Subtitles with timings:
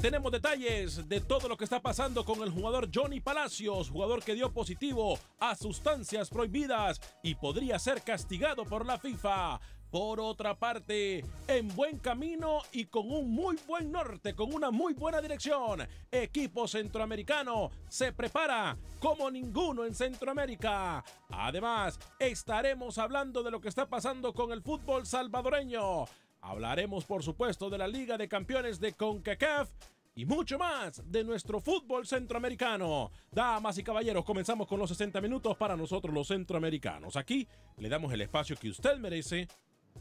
[0.00, 4.34] Tenemos detalles de todo lo que está pasando con el jugador Johnny Palacios, jugador que
[4.34, 9.60] dio positivo a sustancias prohibidas y podría ser castigado por la FIFA.
[9.88, 14.94] Por otra parte, en buen camino y con un muy buen norte, con una muy
[14.94, 21.04] buena dirección, equipo centroamericano se prepara como ninguno en Centroamérica.
[21.28, 26.06] Además, estaremos hablando de lo que está pasando con el fútbol salvadoreño.
[26.40, 29.70] Hablaremos, por supuesto, de la Liga de Campeones de CONCACAF
[30.14, 33.10] y mucho más de nuestro fútbol centroamericano.
[33.30, 37.16] Damas y caballeros, comenzamos con los 60 minutos para nosotros los centroamericanos.
[37.16, 39.48] Aquí le damos el espacio que usted merece,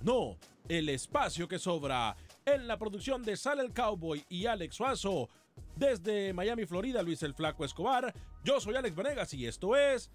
[0.02, 0.38] no
[0.68, 2.16] el espacio que sobra.
[2.46, 5.30] En la producción de Sale el Cowboy y Alex Suazo,
[5.76, 8.14] desde Miami, Florida, Luis el Flaco Escobar.
[8.44, 10.10] Yo soy Alex Venegas y esto es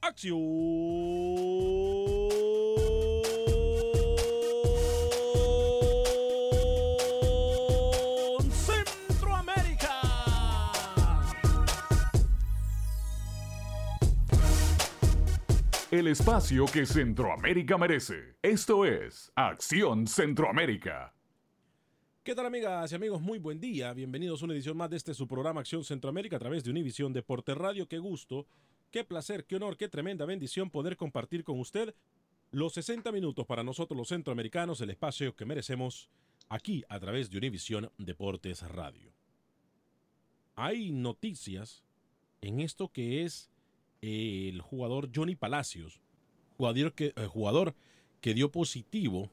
[0.00, 0.38] Acción
[15.90, 18.36] El espacio que Centroamérica merece.
[18.42, 21.14] Esto es Acción Centroamérica.
[22.22, 23.22] ¿Qué tal amigas y amigos?
[23.22, 23.94] Muy buen día.
[23.94, 27.14] Bienvenidos a una edición más de este su programa Acción Centroamérica a través de Univisión
[27.14, 27.88] Deporte Radio.
[27.88, 28.46] Qué gusto,
[28.90, 31.94] qué placer, qué honor, qué tremenda bendición poder compartir con usted
[32.50, 36.10] los 60 minutos para nosotros los centroamericanos, el espacio que merecemos
[36.50, 39.10] aquí a través de Univisión Deportes Radio.
[40.54, 41.82] Hay noticias
[42.42, 43.50] en esto que es
[44.00, 46.00] el jugador Johnny Palacios,
[46.56, 47.74] jugador que, eh, jugador
[48.20, 49.30] que dio positivo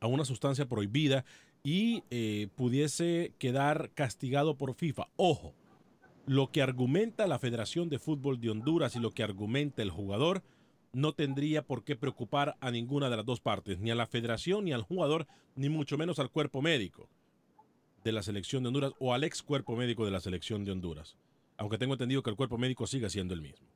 [0.00, 1.24] a una sustancia prohibida
[1.62, 5.08] y eh, pudiese quedar castigado por FIFA.
[5.16, 5.54] Ojo,
[6.26, 10.42] lo que argumenta la Federación de Fútbol de Honduras y lo que argumenta el jugador
[10.92, 14.64] no tendría por qué preocupar a ninguna de las dos partes, ni a la federación,
[14.64, 17.08] ni al jugador, ni mucho menos al cuerpo médico
[18.02, 21.16] de la selección de Honduras o al ex cuerpo médico de la selección de Honduras.
[21.58, 23.66] Aunque tengo entendido que el cuerpo médico sigue siendo el mismo.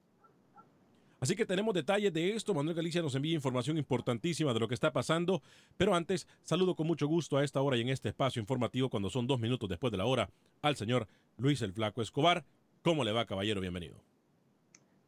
[1.20, 2.54] Así que tenemos detalles de esto.
[2.54, 5.42] Manuel Galicia nos envía información importantísima de lo que está pasando.
[5.76, 9.10] Pero antes, saludo con mucho gusto a esta hora y en este espacio informativo, cuando
[9.10, 10.30] son dos minutos después de la hora,
[10.62, 12.46] al señor Luis el Flaco Escobar.
[12.82, 13.60] ¿Cómo le va, caballero?
[13.60, 13.96] Bienvenido.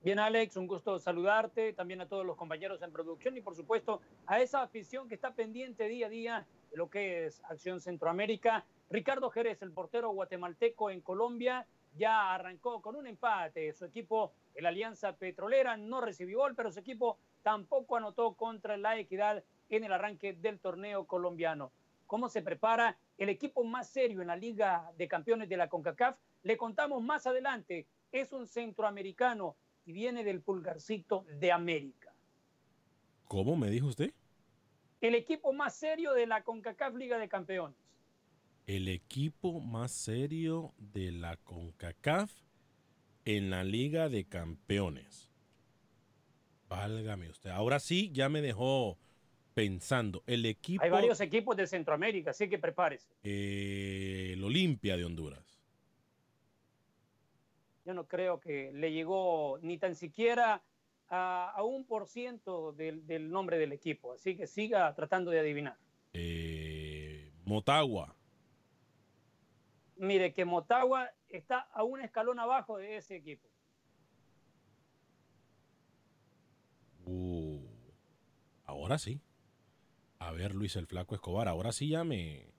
[0.05, 4.03] Bien, Alex, un gusto saludarte, también a todos los compañeros en producción y por supuesto
[4.27, 8.67] a esa afición que está pendiente día a día de lo que es Acción Centroamérica.
[8.91, 13.73] Ricardo Jerez, el portero guatemalteco en Colombia, ya arrancó con un empate.
[13.73, 18.99] Su equipo, el Alianza Petrolera, no recibió gol, pero su equipo tampoco anotó contra la
[18.99, 21.73] Equidad en el arranque del torneo colombiano.
[22.07, 26.19] ¿Cómo se prepara el equipo más serio en la Liga de Campeones de la CONCACAF?
[26.43, 27.87] Le contamos más adelante.
[28.11, 29.57] Es un centroamericano
[29.87, 32.13] y viene del pulgarcito de América.
[33.29, 34.13] ¿Cómo me dijo usted?
[35.01, 37.82] El equipo más serio de la CONCACAF Liga de Campeones.
[38.67, 42.33] El equipo más serio de la CONCACAF
[43.25, 45.31] en la Liga de Campeones.
[46.69, 47.51] Válgame usted.
[47.51, 48.99] Ahora sí, ya me dejó
[49.55, 50.23] pensando.
[50.27, 50.83] El equipo.
[50.83, 53.13] Hay varios equipos de Centroamérica, así que prepárese.
[53.23, 55.61] Eh, el Olimpia de Honduras.
[57.85, 60.63] Yo no creo que le llegó ni tan siquiera
[61.09, 65.41] a, a un por ciento del, del, nombre del equipo, así que siga tratando de
[65.41, 65.77] adivinar.
[66.13, 68.17] Eh, Motagua.
[70.03, 73.49] Mire, que Motagua está a un escalón abajo de ese equipo.
[77.05, 77.65] Uh,
[78.65, 79.21] ahora sí.
[80.19, 82.53] A ver, Luis el Flaco Escobar, ahora sí ya me,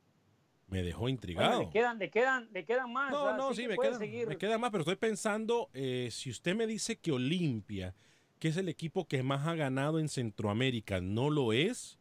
[0.68, 1.64] me dejó intrigado.
[1.64, 3.12] le, quedan, le, quedan, le quedan más.
[3.12, 6.66] No, no, sí, me quedan, me quedan, más, pero estoy pensando, eh, si usted me
[6.66, 7.94] dice que Olimpia,
[8.40, 12.00] que es el equipo que más ha ganado en Centroamérica, no lo es,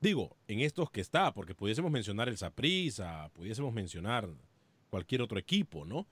[0.00, 4.28] digo, en estos que está, porque pudiésemos mencionar el Saprissa, pudiésemos mencionar
[4.90, 6.06] cualquier otro equipo, ¿no?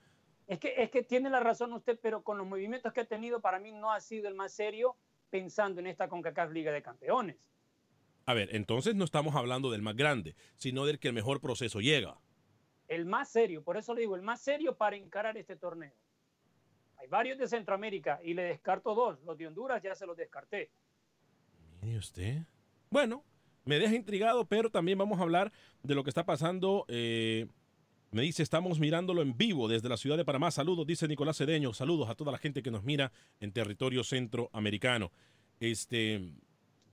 [0.47, 3.41] Es que, es que tiene la razón usted, pero con los movimientos que ha tenido,
[3.41, 4.95] para mí no ha sido el más serio
[5.29, 7.51] pensando en esta CONCACAF Liga de Campeones.
[8.27, 11.79] A ver, entonces no estamos hablando del más grande, sino del que el mejor proceso
[11.79, 12.17] llega.
[12.87, 15.93] El más serio, por eso le digo, el más serio para encarar este torneo.
[16.97, 19.19] Hay varios de Centroamérica y le descarto dos.
[19.23, 20.71] Los de Honduras ya se los descarté.
[21.81, 22.41] Mire usted.
[22.89, 23.23] Bueno,
[23.65, 25.51] me deja intrigado, pero también vamos a hablar
[25.83, 26.85] de lo que está pasando.
[26.87, 27.47] Eh,
[28.11, 30.51] me dice, estamos mirándolo en vivo desde la ciudad de Panamá.
[30.51, 31.73] Saludos, dice Nicolás Cedeño.
[31.73, 35.11] Saludos a toda la gente que nos mira en territorio centroamericano.
[35.59, 36.31] Este,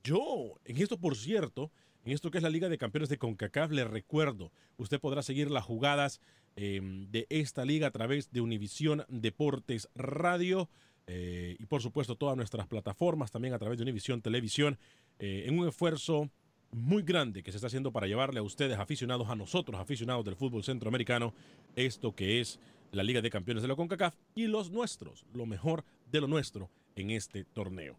[0.02, 1.70] yo, en esto, por cierto,
[2.04, 5.50] en esto que es la Liga de Campeones de CONCACAF, le recuerdo, usted podrá seguir
[5.50, 6.20] las jugadas
[6.56, 10.68] em, de esta liga a través de Univisión Deportes Radio
[11.06, 14.78] eh, y por supuesto todas nuestras plataformas, también a través de Univisión Televisión,
[15.18, 16.30] eh, en un esfuerzo
[16.72, 20.36] muy grande que se está haciendo para llevarle a ustedes, aficionados, a nosotros, aficionados del
[20.36, 21.34] fútbol centroamericano,
[21.76, 22.58] esto que es
[22.92, 26.70] la Liga de Campeones de la CONCACAF y los nuestros, lo mejor de lo nuestro
[26.96, 27.96] en este torneo.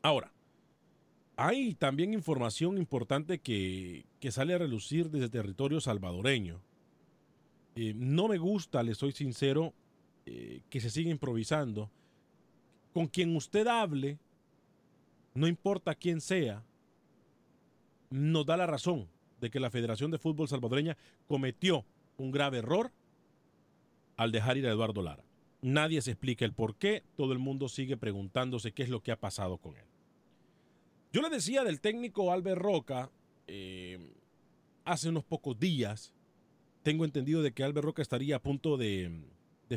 [0.00, 0.32] Ahora,
[1.36, 6.60] hay también información importante que, sale a relucir desde territorio salvadoreño.
[7.74, 9.72] Eh, no me gusta, le soy sincero,
[10.26, 11.90] eh, que se siga improvisando.
[12.92, 14.18] Con quien usted hable,
[15.34, 16.62] no importa quién sea,
[18.12, 19.08] nos da la razón
[19.40, 21.84] de que la Federación de Fútbol Salvadoreña cometió
[22.16, 22.92] un grave error
[24.16, 25.24] al dejar ir a Eduardo Lara.
[25.62, 29.12] Nadie se explica el por qué, todo el mundo sigue preguntándose qué es lo que
[29.12, 29.84] ha pasado con él.
[31.12, 33.10] Yo le decía del técnico Albert Roca
[33.46, 34.14] eh,
[34.84, 36.14] hace unos pocos días.
[36.82, 39.24] Tengo entendido de que Albert Roca estaría a punto de,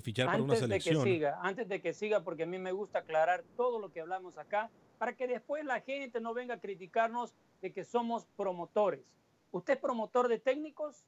[0.02, 0.98] fichar para una selección.
[0.98, 3.80] Antes de que siga, antes de que siga, porque a mí me gusta aclarar todo
[3.80, 7.34] lo que hablamos acá, para que después la gente no venga a criticarnos
[7.65, 9.03] de que somos promotores.
[9.50, 11.03] ¿Usted es promotor de técnicos?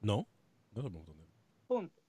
[0.00, 0.26] No,
[0.72, 1.26] no soy promotor de
[1.68, 2.02] Punto.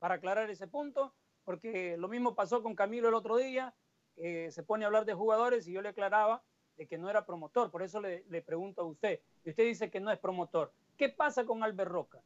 [0.00, 1.14] Para aclarar ese punto,
[1.44, 3.72] porque lo mismo pasó con Camilo el otro día,
[4.16, 6.42] se pone a hablar de jugadores y yo le aclaraba
[6.76, 7.70] de que no era promotor.
[7.70, 9.20] Por eso le, pregunto a usted.
[9.44, 10.72] Y usted dice que no es promotor.
[10.96, 12.20] ¿Qué pasa con Albert Roca?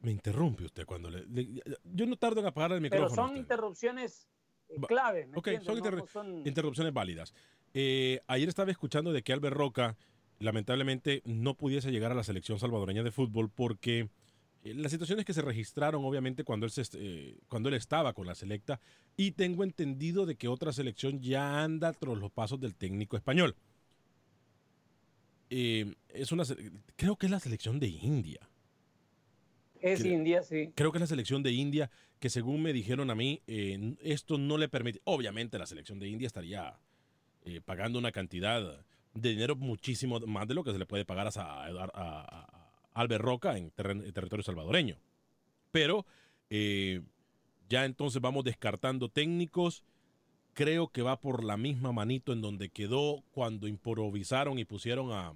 [0.00, 1.26] Me interrumpe usted cuando le,
[1.84, 3.10] Yo no tardo en apagar el micrófono.
[3.10, 4.26] Pero son interrupciones
[4.70, 5.28] eh, clave.
[5.34, 5.48] ok,
[6.06, 7.34] son, interrupciones válidas.
[7.74, 9.96] Eh, ayer estaba escuchando de que Albert Roca
[10.38, 14.08] lamentablemente no pudiese llegar a la selección salvadoreña de fútbol porque
[14.64, 18.34] eh, las situaciones que se registraron, obviamente, cuando él, eh, cuando él estaba con la
[18.34, 18.80] selecta,
[19.16, 23.54] y tengo entendido de que otra selección ya anda tras los pasos del técnico español.
[25.50, 26.44] Es una,
[26.94, 28.48] creo que es la selección de India.
[29.80, 30.70] Es India, sí.
[30.76, 31.90] Creo que es la selección de India
[32.20, 33.42] que según me dijeron a mí,
[34.00, 36.78] esto no le permite, obviamente la selección de India estaría
[37.58, 41.32] pagando una cantidad de dinero muchísimo más de lo que se le puede pagar a,
[41.36, 42.60] a
[42.92, 44.96] Albert Roca en, territorio salvadoreño.
[45.70, 46.06] Pero
[46.50, 47.02] eh,
[47.68, 49.84] ya entonces vamos descartando técnicos.
[50.54, 55.32] Creo que va por la misma manito en donde quedó cuando improvisaron y pusieron a,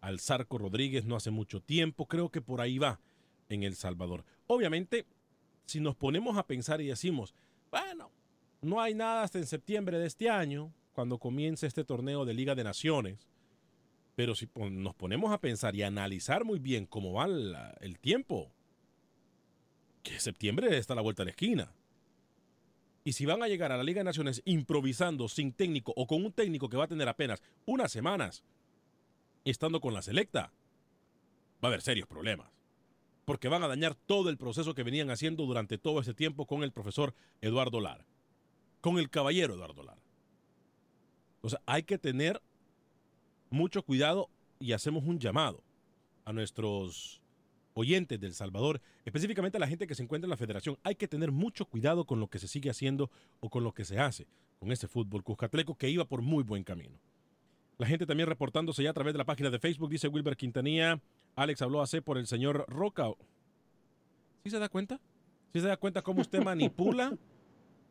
[0.00, 2.06] al Zarco Rodríguez no hace mucho tiempo.
[2.06, 3.00] Creo que por ahí va
[3.48, 4.24] en El Salvador.
[4.46, 5.04] Obviamente,
[5.66, 7.34] si nos ponemos a pensar y decimos,
[7.70, 8.10] bueno,
[8.60, 12.54] no hay nada hasta en septiembre de este año, cuando comience este torneo de Liga
[12.54, 13.26] de Naciones,
[14.14, 17.26] pero si nos ponemos a pensar y analizar muy bien cómo va
[17.80, 18.52] el, tiempo,
[20.02, 21.72] que septiembre está a la vuelta de la esquina.
[23.04, 26.24] Y si van a llegar a la Liga de Naciones improvisando sin técnico o con
[26.24, 28.44] un técnico que va a tener apenas unas semanas
[29.44, 30.52] estando con la selecta,
[31.62, 32.48] va a haber serios problemas.
[33.24, 36.62] Porque van a dañar todo el proceso que venían haciendo durante todo ese tiempo con
[36.62, 38.04] el profesor Eduardo Lara.
[38.80, 40.01] Con el caballero Eduardo Lara.
[41.42, 42.40] O sea, hay que tener
[43.50, 45.62] mucho cuidado y hacemos un llamado
[46.24, 47.20] a nuestros
[47.74, 50.78] oyentes del Salvador, específicamente a la gente que se encuentra en la federación.
[50.82, 53.84] Hay que tener mucho cuidado con lo que se sigue haciendo o con lo que
[53.84, 54.26] se hace
[54.62, 56.96] con ese fútbol cuscatleco que iba por muy buen camino.
[57.78, 61.00] La gente también reportándose ya a través de la página de Facebook, dice Wilber Quintanilla.
[61.34, 63.08] Alex habló hace por el señor Roca.
[64.44, 65.00] ¿Sí se da cuenta?
[65.52, 67.18] ¿Sí se da cuenta cómo usted manipula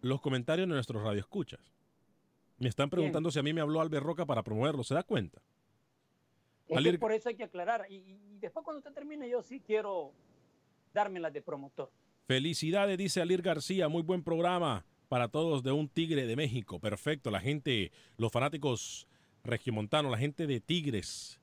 [0.02, 1.60] los comentarios de nuestros radioescuchas?
[2.62, 4.84] Me están preguntando si a mí me habló Albert Roca para promoverlo.
[4.84, 5.42] ¿Se da cuenta?
[7.00, 7.88] por eso hay que aclarar.
[7.90, 10.14] Y, después cuando usted termine, yo sí quiero
[10.94, 11.92] dármelas de promotor.
[12.28, 16.80] Felicidades, dice Alir García, muy buen programa para todos de un Tigre de México.
[16.80, 19.08] Perfecto, la gente, los fanáticos
[19.44, 21.42] regiomontanos, la gente de Tigres,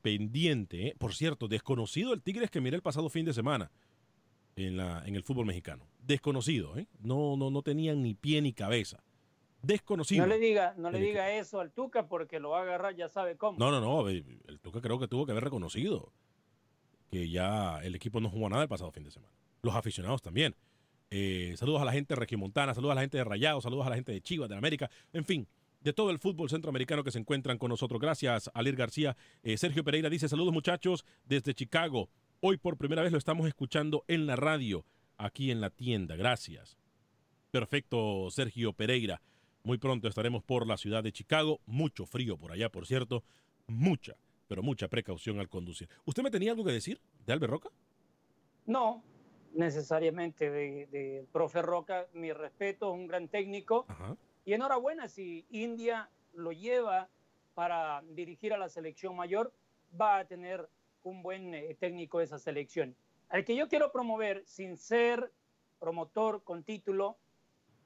[0.00, 0.86] pendiente.
[0.86, 0.94] ¿eh?
[0.96, 3.72] Por cierto, desconocido el Tigres que miré el pasado fin de semana
[4.54, 5.88] en, la, en el fútbol mexicano.
[5.98, 6.86] Desconocido, ¿eh?
[7.00, 9.02] No, no, no tenían ni pie ni cabeza.
[9.62, 10.26] Desconocido.
[10.26, 13.08] No le diga, no le diga eso al Tuca porque lo va a agarrar, ya
[13.08, 13.58] sabe cómo.
[13.58, 14.08] No, no, no.
[14.08, 16.12] El Tuca creo que tuvo que haber reconocido
[17.12, 19.32] que ya el equipo no jugó nada el pasado fin de semana.
[19.60, 20.56] Los aficionados también.
[21.10, 23.90] Eh, saludos a la gente de Regimontana, saludos a la gente de Rayados, saludos a
[23.90, 25.46] la gente de Chivas, de América, en fin,
[25.80, 28.00] de todo el fútbol centroamericano que se encuentran con nosotros.
[28.00, 29.14] Gracias, Alir García.
[29.42, 32.08] Eh, Sergio Pereira dice, saludos muchachos desde Chicago.
[32.40, 34.86] Hoy por primera vez lo estamos escuchando en la radio,
[35.18, 36.16] aquí en la tienda.
[36.16, 36.78] Gracias.
[37.50, 39.20] Perfecto, Sergio Pereira.
[39.64, 41.60] Muy pronto estaremos por la ciudad de Chicago.
[41.66, 43.22] Mucho frío por allá, por cierto.
[43.68, 44.16] Mucha,
[44.48, 45.88] pero mucha precaución al conducir.
[46.04, 47.70] ¿Usted me tenía algo que decir de Albert Roca?
[48.66, 49.04] No,
[49.54, 52.08] necesariamente del de, profe Roca.
[52.12, 53.86] Mi respeto, es un gran técnico.
[54.44, 57.08] Y enhorabuena si India lo lleva
[57.54, 59.52] para dirigir a la selección mayor,
[60.00, 60.68] va a tener
[61.04, 62.96] un buen eh, técnico de esa selección.
[63.28, 65.32] Al que yo quiero promover sin ser
[65.78, 67.16] promotor con título,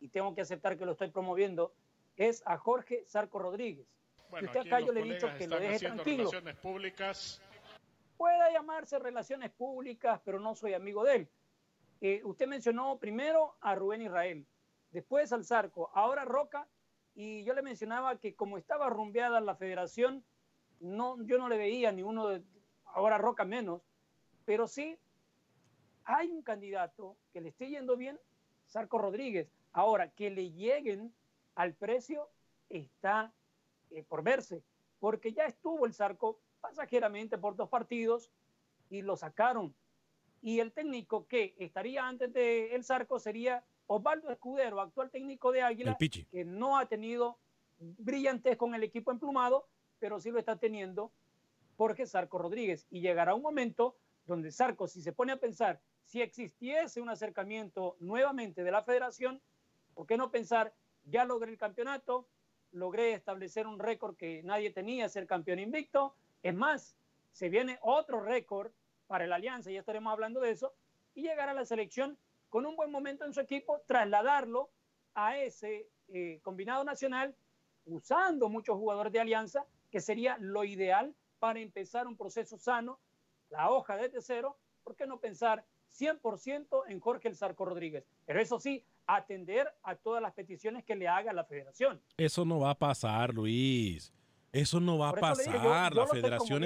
[0.00, 1.73] y tengo que aceptar que lo estoy promoviendo,
[2.17, 3.87] es a Jorge Sarco Rodríguez.
[4.31, 6.25] Bueno, usted acá yo le he dicho que lo deje tranquilo.
[6.25, 7.43] Relaciones públicas.
[8.17, 11.29] Pueda llamarse relaciones públicas, pero no soy amigo de él.
[12.00, 14.47] Eh, usted mencionó primero a Rubén Israel,
[14.91, 16.67] después al Zarco, ahora Roca,
[17.15, 20.25] y yo le mencionaba que como estaba rumbeada la federación,
[20.81, 22.43] no, yo no le veía ni uno de,
[22.85, 23.81] ahora Roca menos,
[24.45, 24.99] pero sí
[26.05, 28.19] hay un candidato que le esté yendo bien,
[28.67, 29.49] Sarco Rodríguez.
[29.76, 31.12] Ahora, que le lleguen
[31.54, 32.30] al precio
[32.71, 33.35] está
[33.90, 34.62] eh, por verse,
[34.99, 38.33] porque ya estuvo el Sarco pasajeramente por dos partidos
[38.88, 39.75] y lo sacaron.
[40.40, 45.61] Y el técnico que estaría antes del el Zarco sería Osvaldo Escudero, actual técnico de
[45.61, 47.38] Águila, que no ha tenido
[47.78, 49.68] brillantes con el equipo emplumado,
[49.99, 51.12] pero sí lo está teniendo
[51.76, 52.87] Jorge Sarco Rodríguez.
[52.88, 57.99] Y llegará un momento donde Sarco, si se pone a pensar, si existiese un acercamiento
[58.00, 59.42] nuevamente de la federación,
[59.97, 60.75] ¿por qué no pensar,
[61.07, 62.29] ya logré el campeonato,
[62.71, 66.15] logré establecer un récord que nadie tenía, ser campeón invicto?
[66.43, 66.97] Es más,
[67.33, 68.71] se viene otro récord
[69.07, 70.75] para la Alianza, ya estaremos hablando de eso,
[71.15, 72.19] y llegar a la selección
[72.50, 74.69] con un buen momento en su equipo, trasladarlo
[75.15, 77.35] a ese eh, combinado nacional,
[77.87, 83.00] usando muchos jugadores de Alianza, que sería lo ideal para empezar un proceso sano,
[83.49, 85.65] la hoja de cero, ¿por qué no pensar
[85.99, 88.05] 100% en Jorge El Zarco Rodríguez?
[88.26, 92.00] Pero eso sí, atender a todas las peticiones que le haga la federación.
[92.16, 94.12] Eso no va a pasar, Luis.
[94.52, 95.94] Eso no va a pasar.
[95.94, 96.62] la federación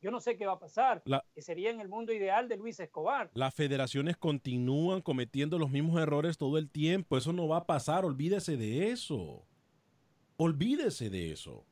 [0.00, 1.02] yo, no, sé qué va a pasar.
[1.34, 3.30] que sería en el mundo ideal de Luis Escobar.
[3.32, 7.16] Las federaciones continúan cometiendo los mismos errores todo el tiempo.
[7.16, 8.04] Eso no va a pasar.
[8.04, 9.46] Olvídese de eso.
[10.36, 11.64] Olvídese de eso.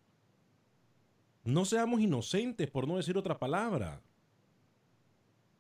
[1.45, 4.01] No seamos inocentes, por no decir otra palabra.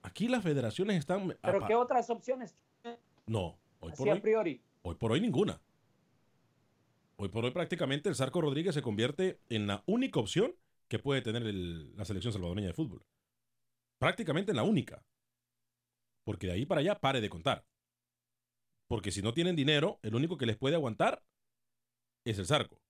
[0.00, 1.36] Aquí las federaciones están...
[1.42, 2.56] ¿Pero qué otras opciones?
[3.26, 4.62] No, hoy por hoy, priori.
[4.82, 5.60] hoy por hoy ninguna.
[7.16, 10.54] Hoy por hoy prácticamente el Sarco Rodríguez se convierte en la única opción
[10.88, 13.04] que puede tener la selección salvadoreña de fútbol.
[13.98, 15.04] Prácticamente en la única.
[16.24, 17.64] Porque de ahí para allá pare de contar.
[18.88, 21.22] Porque si no tienen dinero, el único que les puede aguantar
[22.24, 22.80] es el Sarco.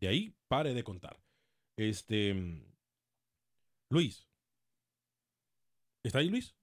[0.00, 1.20] De ahí pare de contar.
[1.76, 2.64] Este.
[3.90, 4.26] Luis.
[6.02, 6.54] ¿Está ahí Luis?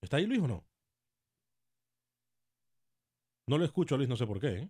[0.00, 0.64] ¿Está ahí Luis o no?
[3.46, 4.48] No le escucho a Luis, no sé por qué.
[4.48, 4.68] ¿eh?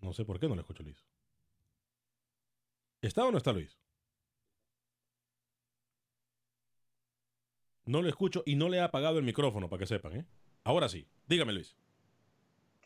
[0.00, 1.04] No sé por qué no le escucho a Luis.
[3.02, 3.78] ¿Está o no está Luis?
[7.84, 10.16] No le escucho y no le ha apagado el micrófono, para que sepan.
[10.16, 10.26] ¿eh?
[10.64, 11.76] Ahora sí, dígame Luis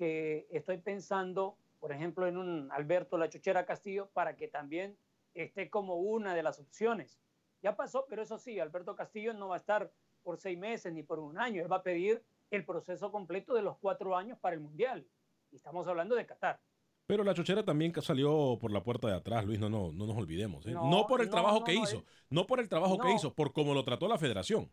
[0.00, 4.96] que estoy pensando, por ejemplo, en un Alberto La Chuchera Castillo para que también
[5.34, 7.20] esté como una de las opciones.
[7.62, 9.90] Ya pasó, pero eso sí, Alberto Castillo no va a estar
[10.22, 13.62] por seis meses ni por un año, él va a pedir el proceso completo de
[13.62, 15.06] los cuatro años para el Mundial.
[15.50, 16.60] Y estamos hablando de Qatar.
[17.06, 20.16] Pero la chochera también salió por la puerta de atrás, Luis, no, no, no nos
[20.16, 20.66] olvidemos.
[20.66, 20.72] ¿eh?
[20.72, 23.84] No, por el trabajo que hizo, no por el trabajo que hizo, por cómo lo
[23.84, 24.70] trató la federación.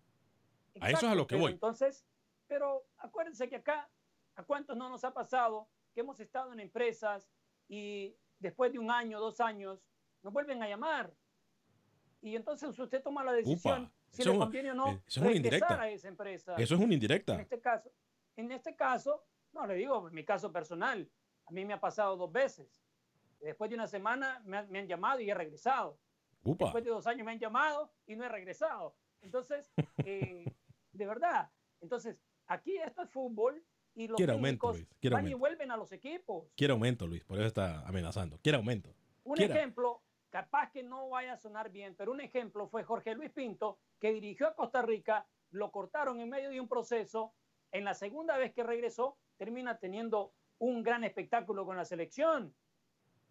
[0.79, 1.53] a eso es a lo que voy.
[1.53, 2.05] Entonces,
[2.47, 3.89] pero acuérdense que acá
[4.37, 7.27] ¿A cuántos no nos ha pasado que hemos estado en empresas
[7.67, 9.83] y después de un año, dos años,
[10.21, 11.11] nos vuelven a llamar?
[12.27, 16.07] Y entonces usted toma la decisión si le conviene o no eso es a esa
[16.09, 16.55] empresa.
[16.57, 17.35] Eso es una indirecta.
[17.35, 17.89] En este caso,
[18.35, 21.09] en este caso, no le digo, en mi caso personal,
[21.45, 22.83] a mí me ha pasado dos veces.
[23.39, 25.97] Después de una semana me, han llamado y he regresado.
[26.43, 28.93] Después de dos años me han llamado y no he regresado.
[29.21, 29.71] Entonces,
[30.05, 30.53] eh,
[30.91, 33.63] de verdad, entonces, aquí esto es fútbol
[33.95, 34.87] y los aumento, Luis.
[35.09, 36.51] van y vuelven a los equipos.
[36.57, 38.37] Quiere aumento, Luis, por eso está amenazando.
[38.43, 38.93] Quiere aumento.
[39.23, 40.01] Un ejemplo,
[40.37, 44.13] capaz que no vaya a sonar bien, pero un ejemplo fue Jorge Luis Pinto, que
[44.13, 47.33] dirigió a Costa Rica, lo cortaron en medio de un proceso,
[47.71, 52.53] en la segunda vez que regresó, termina teniendo un gran espectáculo con la selección.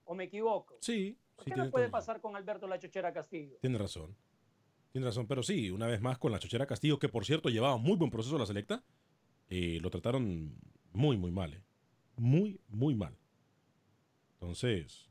[0.04, 0.78] ¿O me equivoco?
[0.80, 1.16] Sí.
[1.36, 3.56] ¿Por qué no puede pasar con Alberto La Chochera Castillo?
[3.60, 4.16] Tiene razón.
[4.90, 7.76] Tiene razón, pero sí, una vez más con La Chochera Castillo, que por cierto llevaba
[7.76, 8.82] muy buen proceso la selecta,
[9.48, 10.56] eh, lo trataron
[10.92, 11.54] muy, muy mal.
[11.54, 11.62] Eh.
[12.16, 13.16] Muy, muy mal.
[14.40, 15.08] Entonces,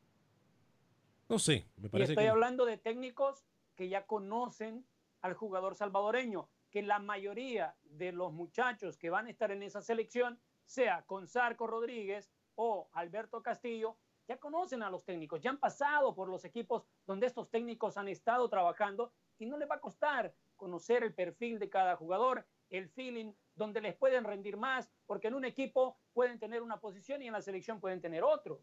[1.27, 4.86] no sé, me parece y estoy hablando de técnicos que ya conocen
[5.22, 9.82] al jugador salvadoreño, que la mayoría de los muchachos que van a estar en esa
[9.82, 15.60] selección, sea con Sarco Rodríguez o Alberto Castillo, ya conocen a los técnicos, ya han
[15.60, 19.82] pasado por los equipos donde estos técnicos han estado trabajando y no les va a
[19.82, 25.27] costar conocer el perfil de cada jugador, el feeling, donde les pueden rendir más, porque
[25.27, 28.62] en un equipo pueden tener una posición y en la selección pueden tener otro.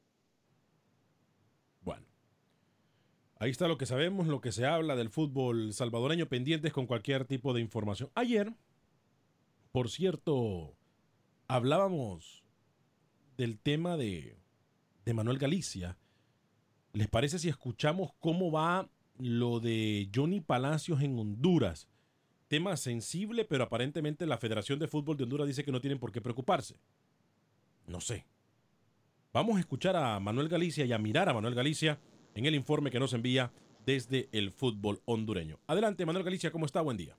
[1.83, 2.07] Bueno,
[3.43, 7.25] ahí está lo que sabemos, lo que se habla del fútbol salvadoreño, pendientes con cualquier
[7.25, 8.09] tipo de información.
[8.15, 8.53] Ayer,
[9.73, 10.77] por cierto,
[11.49, 12.45] hablábamos
[13.37, 14.39] del tema de,
[15.13, 15.99] Manuel Galicia.
[16.93, 21.89] ¿Les parece si escuchamos cómo va lo de Johnny Palacios en Honduras?
[22.47, 26.13] Tema sensible, pero aparentemente la Federación de Fútbol de Honduras dice que no tienen por
[26.13, 26.77] qué preocuparse.
[27.89, 28.25] No sé.
[29.33, 31.99] Vamos a escuchar a Manuel Galicia y a mirar a Manuel Galicia
[32.35, 33.53] en el informe que nos envía
[33.85, 35.59] desde el fútbol hondureño.
[35.67, 36.81] Adelante, Manuel Galicia, ¿cómo está?
[36.81, 37.17] Buen día.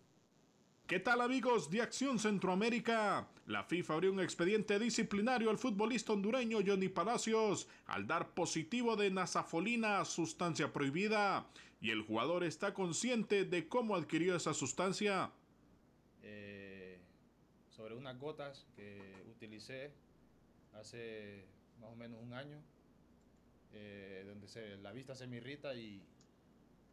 [0.88, 3.28] ¿Qué tal amigos de Acción Centroamérica?
[3.48, 9.10] La FIFA abrió un expediente disciplinario al futbolista hondureño Johnny Palacios al dar positivo de
[9.10, 11.48] nasafolina, sustancia prohibida,
[11.80, 15.32] y el jugador está consciente de cómo adquirió esa sustancia.
[16.22, 17.00] Eh,
[17.70, 19.92] sobre unas gotas que utilicé
[20.74, 21.46] hace
[21.80, 22.62] más o menos un año,
[23.74, 26.02] eh, donde se, la vista se me irrita y,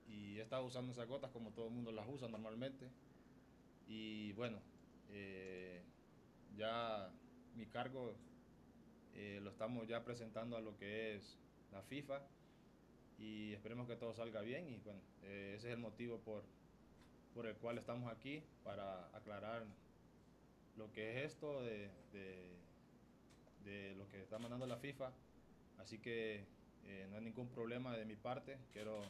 [0.08, 2.88] y he estado usando esas gotas como todo el mundo las usa normalmente.
[3.88, 4.58] Y bueno,
[5.10, 5.82] eh,
[6.56, 7.10] ya
[7.56, 8.14] mi cargo
[9.42, 11.36] lo estamos ya presentando a lo que es
[11.72, 12.22] la FIFA
[13.20, 16.42] y esperemos que todo salga bien y bueno, eh, ese es el motivo por,
[17.34, 19.66] por el cual estamos aquí, para aclarar
[20.76, 21.90] lo que es esto de,
[23.64, 25.12] de, lo que está mandando la FIFA.
[25.78, 26.44] Así que
[26.86, 29.02] eh, no hay ningún problema de mi parte, quiero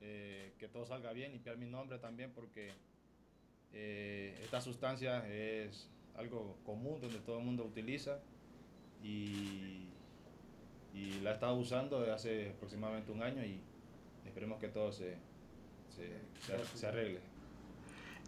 [0.00, 2.72] eh, que todo salga bien, limpiar mi nombre también porque
[3.72, 8.20] esta sustancia es algo común donde todo el mundo utiliza
[9.04, 9.86] y
[11.22, 13.60] la he estado usando desde hace aproximadamente un año y
[14.26, 15.16] esperemos que todo se,
[16.74, 17.20] se, arregle.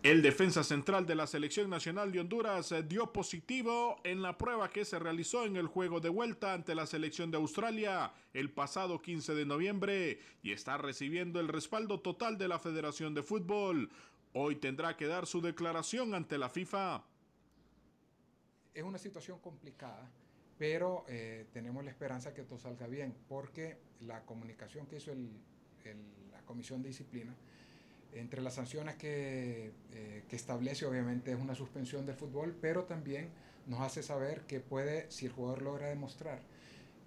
[0.02, 4.68] El defensa central de la selección nacional de Honduras eh, dio positivo en la prueba
[4.68, 9.00] que se realizó en el juego de vuelta ante la selección de Australia el pasado
[9.00, 13.90] 15 de noviembre y está recibiendo el respaldo total de la Federación de Fútbol.
[14.32, 17.04] Hoy tendrá que dar su declaración ante la FIFA.
[18.74, 20.10] Es una situación complicada
[20.62, 25.12] pero eh, tenemos la esperanza que todo salga bien, porque la comunicación que hizo
[26.30, 27.34] la Comisión de Disciplina,
[28.14, 33.30] entre las sanciones que, eh, que, establece obviamente es una suspensión del fútbol, pero también
[33.66, 36.40] nos hace saber que puede, si el jugador logra demostrar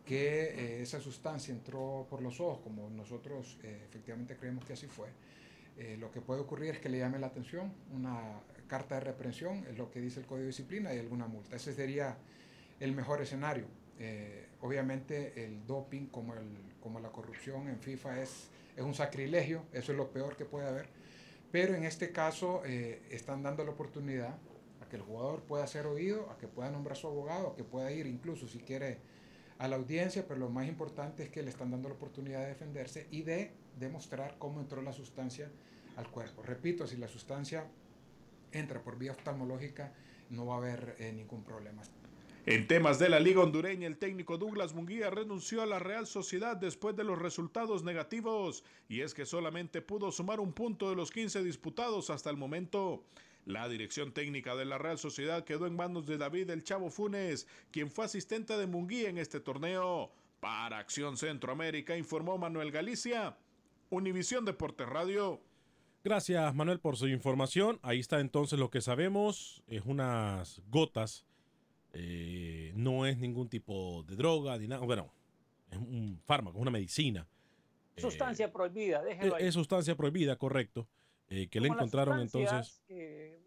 [0.06, 5.10] que eh, esa sustancia entró por los ojos, como nosotros efectivamente creemos que así fue,
[5.98, 9.78] lo que puede ocurrir es que le llame la atención una carta de reprensión, es
[9.78, 11.56] lo que dice el Código de Disciplina, y alguna multa.
[11.56, 12.18] Ese sería
[12.80, 13.66] el mejor escenario.
[14.00, 16.48] Eh, obviamente el doping como, el,
[16.82, 20.68] como la corrupción en FIFA es, es un sacrilegio, eso es lo peor que puede
[20.68, 20.88] haber.
[21.52, 24.38] Pero en este caso eh, están dando la oportunidad
[24.82, 27.64] a que el jugador pueda ser oído, a que pueda nombrar su abogado, a que
[27.64, 29.00] pueda ir incluso si quiere
[29.58, 32.48] a la audiencia, pero lo más importante es que le están dando la oportunidad de
[32.48, 35.50] defenderse y de demostrar cómo entró la sustancia
[35.96, 36.42] al cuerpo.
[36.44, 37.66] Repito, si la sustancia
[38.52, 39.94] entra por vía oftalmológica,
[40.30, 41.82] no va a haber eh, ningún problema.
[42.48, 46.56] En temas de la Liga Hondureña, el técnico Douglas Munguía renunció a la Real Sociedad
[46.56, 51.10] después de los resultados negativos, y es que solamente pudo sumar un punto de los
[51.10, 53.04] 15 disputados hasta el momento.
[53.46, 57.48] La dirección técnica de la Real Sociedad quedó en manos de David El Chavo Funes,
[57.72, 60.12] quien fue asistente de Munguía en este torneo.
[60.40, 63.36] Para Acción Centroamérica informó Manuel Galicia,
[63.90, 65.42] Univisión Deportes Radio.
[66.04, 67.80] Gracias Manuel por su información.
[67.82, 69.64] Ahí está entonces lo que sabemos.
[69.66, 71.26] Es unas gotas
[71.96, 74.86] eh, no es ningún tipo de droga, ni nada.
[74.86, 75.12] Bueno,
[75.72, 77.28] es un fármaco, es una medicina
[77.98, 79.48] Sustancia prohibida, déjelo Es, ahí.
[79.48, 80.86] es sustancia prohibida, correcto.
[81.30, 82.82] eh, que le Como encontraron entonces.
[82.88, 83.40] que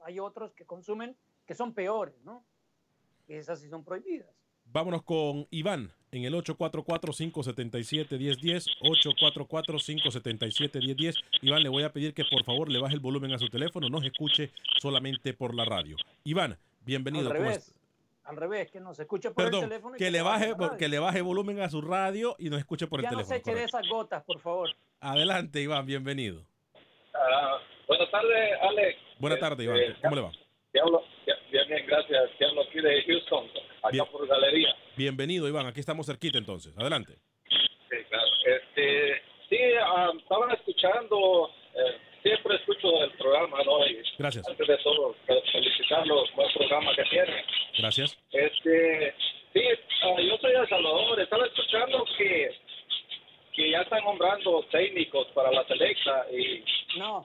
[0.00, 1.14] hay otros que consumen
[1.46, 2.42] que son peores, ¿no?
[3.28, 4.28] Esas sí son prohibidas.
[4.66, 8.66] Vámonos con Iván en el 844-577-1010.
[8.80, 11.14] 844-577-1010.
[11.42, 13.88] Iván, le voy a pedir que por favor le baje el volumen a su teléfono,
[13.88, 15.96] no se escuche solamente por la radio.
[16.24, 17.30] Iván, bienvenido.
[17.30, 17.73] Al ¿cómo revés.
[18.24, 19.96] Al revés, que nos escuche por Perdón, el teléfono.
[19.96, 23.00] y que le baje que le baje volumen a su radio y nos escuche por
[23.00, 23.56] el ya no se teléfono.
[23.56, 24.70] eche esas gotas, por favor.
[25.00, 26.42] Adelante, Iván, bienvenido.
[27.14, 28.98] Ah, buenas tardes, Alex.
[29.18, 29.76] Buenas tardes, Iván.
[29.78, 30.32] Eh, ¿Cómo le va?
[30.72, 32.30] Te hablo, bien, bien, gracias.
[32.38, 33.44] Te hablo aquí de Houston,
[33.82, 34.04] acá Bien.
[34.10, 34.74] por Galería.
[34.96, 35.66] Bienvenido, Iván.
[35.66, 36.76] Aquí estamos cerquita entonces.
[36.78, 37.18] Adelante.
[37.48, 38.26] Sí, claro.
[38.46, 43.86] Este, sí, ah, estaba escuchando, eh, siempre escucho el programa, ¿no?
[43.86, 44.48] Y Gracias.
[44.48, 47.44] Antes de todo, fe- felicitarlos por el programa que tienen.
[47.78, 48.16] Gracias.
[48.32, 49.14] Este,
[49.52, 49.60] sí,
[50.02, 51.20] ah, yo soy de El Salvador.
[51.20, 52.50] Estaba escuchando que,
[53.54, 56.64] que ya están nombrando técnicos para la selecta y
[56.98, 57.24] No.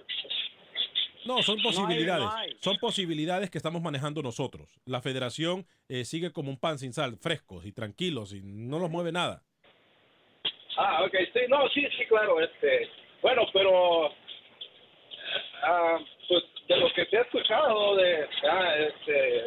[1.25, 2.23] No, son No hay, posibilidades.
[2.25, 2.55] no hay.
[2.61, 4.79] Son posibilidades que estamos manejando nosotros.
[4.85, 8.89] La federación eh, sigue como un pan sin sal, frescos y tranquilos y no los
[8.89, 9.43] mueve nada.
[10.77, 12.89] Ah, ok, sí, no, sí, sí, claro, este,
[13.21, 14.13] bueno, pero,
[15.63, 19.45] ah, pues, de lo que te he escuchado, de, ah, este,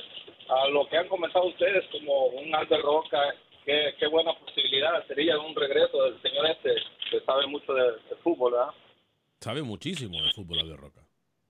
[0.54, 3.34] a lo que han comentado ustedes, como un Albert Roca,
[3.64, 6.74] qué, qué buena posibilidad sería un regreso del señor este,
[7.10, 8.74] que sabe mucho de, de fútbol, ¿verdad?
[9.40, 11.00] Sabe muchísimo de fútbol de Roca.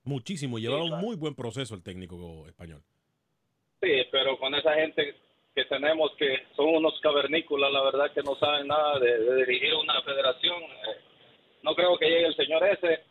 [0.03, 0.57] Muchísimo.
[0.59, 2.81] Llevaba un muy buen proceso el técnico español.
[3.81, 5.15] Sí, pero con esa gente
[5.55, 9.73] que tenemos que son unos cavernícolas, la verdad que no saben nada de, de dirigir
[9.75, 10.61] una federación.
[10.63, 10.97] eh,
[11.61, 13.03] no creo que llegue el señor ese.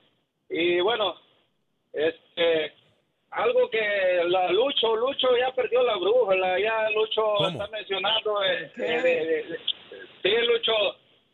[0.50, 1.14] Y bueno,
[1.92, 2.74] este,
[3.32, 3.80] algo que
[4.28, 7.48] la Lucho, Lucho ya perdió la brújula, ya Lucho ¿Cómo?
[7.48, 9.58] está mencionando, eh, de-
[10.22, 10.72] sí, Lucho,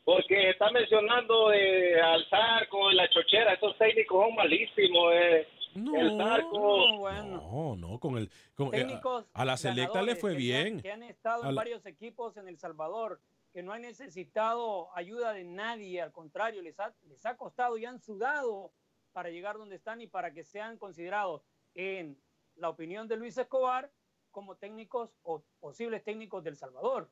[0.05, 5.13] porque está mencionando de al Zarco, la chochera, esos técnicos son malísimos.
[5.15, 5.47] Eh.
[5.75, 10.39] el Zarco, No, no, con el con, eh, Técnicos a la selecta le fue que
[10.39, 10.67] bien.
[10.77, 13.21] han- que han estado A en la- varios equipos en El Salvador,
[13.53, 17.85] que no han necesitado ayuda de nadie, al contrario, les ha, les ha costado y
[17.85, 18.73] han sudado
[19.13, 21.43] para llegar donde están y para que sean considerados,
[21.79, 22.17] en
[22.57, 23.89] la opinión de Luis Escobar,
[24.33, 27.09] como técnicos o posibles técnicos del Salvador.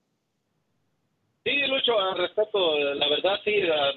[1.45, 3.95] Sí, Lucho, al respeto, la verdad sí, la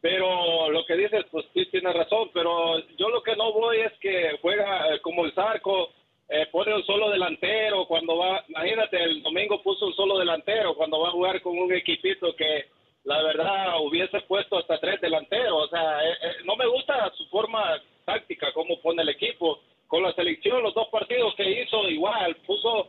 [0.00, 3.92] pero lo que dices, pues sí tiene razón, pero yo lo que no voy es
[4.00, 5.90] que juega eh, como el Zarco,
[6.28, 11.00] eh, pone un solo delantero cuando va, imagínate, el domingo puso un solo delantero cuando
[11.00, 12.66] va a jugar con un equipito que
[13.04, 17.26] la verdad hubiese puesto hasta tres delanteros, o sea, eh, eh, no me gusta su
[17.26, 19.60] forma táctica, cómo pone el equipo,
[19.92, 22.88] con la selección, los dos partidos que hizo igual, puso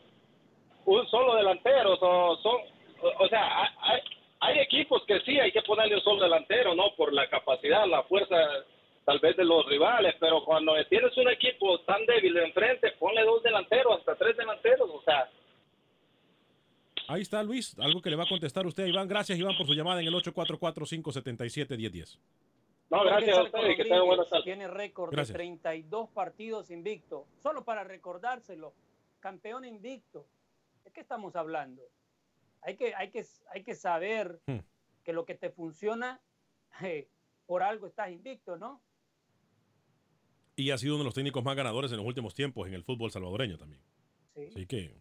[0.86, 2.62] un solo delantero, so- son,
[3.20, 4.02] o, sea, hay, hay-
[4.40, 6.96] hay equipos que sí hay que ponerle un solo delantero, ¿no?
[6.96, 8.38] Por la capacidad, la fuerza
[9.04, 13.26] tal vez de los rivales, pero cuando tienes un equipo tan débil de enfrente, ponle
[13.26, 15.30] dos delanteros, hasta tres delanteros, o sea,
[17.10, 19.10] Ahí está Luis, algo que le va a contestar usted a Iván.
[19.10, 22.18] Gracias Iván por su llamada en el 844-577-1010.
[22.94, 24.46] No, gracias a ustedes, que tengan buenas tardes.
[24.46, 25.36] Tiene récord de Gracias.
[25.36, 27.28] 32 partidos invicto.
[27.42, 28.74] Solo para recordárselo,
[29.20, 30.26] campeón invicto.
[30.84, 31.82] ¿De qué estamos hablando?
[32.62, 34.60] Hay que, hay que, hay que saber Hmm.
[35.04, 36.22] que lo que te funciona,
[36.82, 37.08] eh,
[37.46, 38.82] por algo estás invicto, ¿no?
[40.56, 42.84] Y ha sido uno de los técnicos más ganadores en los últimos tiempos en el
[42.84, 43.82] fútbol salvadoreño también.
[44.36, 44.48] Sí.
[44.50, 44.96] Así que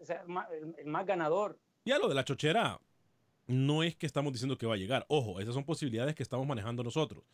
[0.00, 1.58] O sea, ma- el, el más ganador.
[1.86, 2.78] Ya lo de la chochera,
[3.46, 5.04] no es que estamos diciendo que va a llegar.
[5.08, 7.24] Ojo, esas son posibilidades que estamos manejando nosotros.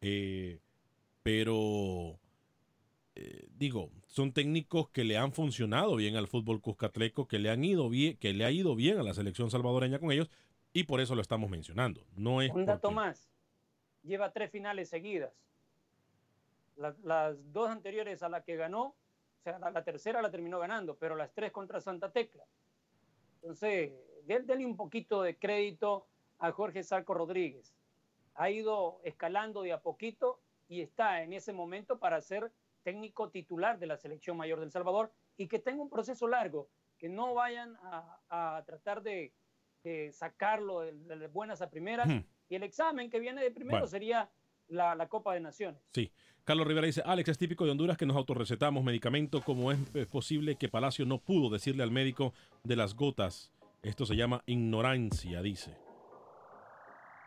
[0.00, 0.60] Eh,
[1.22, 2.18] pero,
[3.14, 7.64] eh, digo, son técnicos que le han funcionado bien al fútbol cuscatleco, que le han
[7.64, 10.30] ido bien, que le ha ido bien a la selección salvadoreña con ellos,
[10.72, 12.06] y por eso lo estamos mencionando.
[12.16, 13.28] No es Un dato porque- más.
[14.04, 15.32] Lleva tres finales seguidas.
[16.76, 20.60] La- las dos anteriores a la que ganó, o sea, la, la tercera la terminó
[20.60, 22.44] ganando, pero las tres contra Santa Tecla.
[23.42, 23.92] Entonces,
[24.36, 26.06] denle un poquito de crédito
[26.38, 27.74] a Jorge Salco Rodríguez.
[28.34, 33.78] Ha ido escalando de a poquito y está en ese momento para ser técnico titular
[33.78, 37.76] de la selección mayor del Salvador y que tenga un proceso largo, que no vayan
[37.82, 39.32] a, a tratar de,
[39.82, 42.06] de sacarlo de, de buenas a primeras.
[42.08, 42.24] Hmm.
[42.48, 43.86] Y el examen que viene de primero Bueno.
[43.88, 44.30] sería
[44.68, 45.80] la, la Copa de Naciones.
[45.92, 46.10] Sí.
[46.44, 49.42] Carlos Rivera dice, Alex, es típico de Honduras que nos autorrecetamos medicamento.
[49.44, 52.32] ¿Cómo es eh, posible que Palacio no pudo decirle al médico
[52.64, 53.52] de las gotas?
[53.82, 55.76] Esto se llama ignorancia, dice.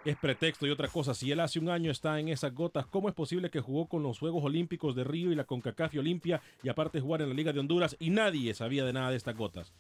[0.04, 1.14] Es pretexto y otra cosa.
[1.14, 4.02] Si él hace un año está en esas gotas, ¿cómo es posible que jugó con
[4.02, 7.36] los Juegos Olímpicos de Río y la CONCACAF y Olimpia y aparte jugar en la
[7.36, 9.74] Liga de Honduras y nadie sabía de nada de estas gotas?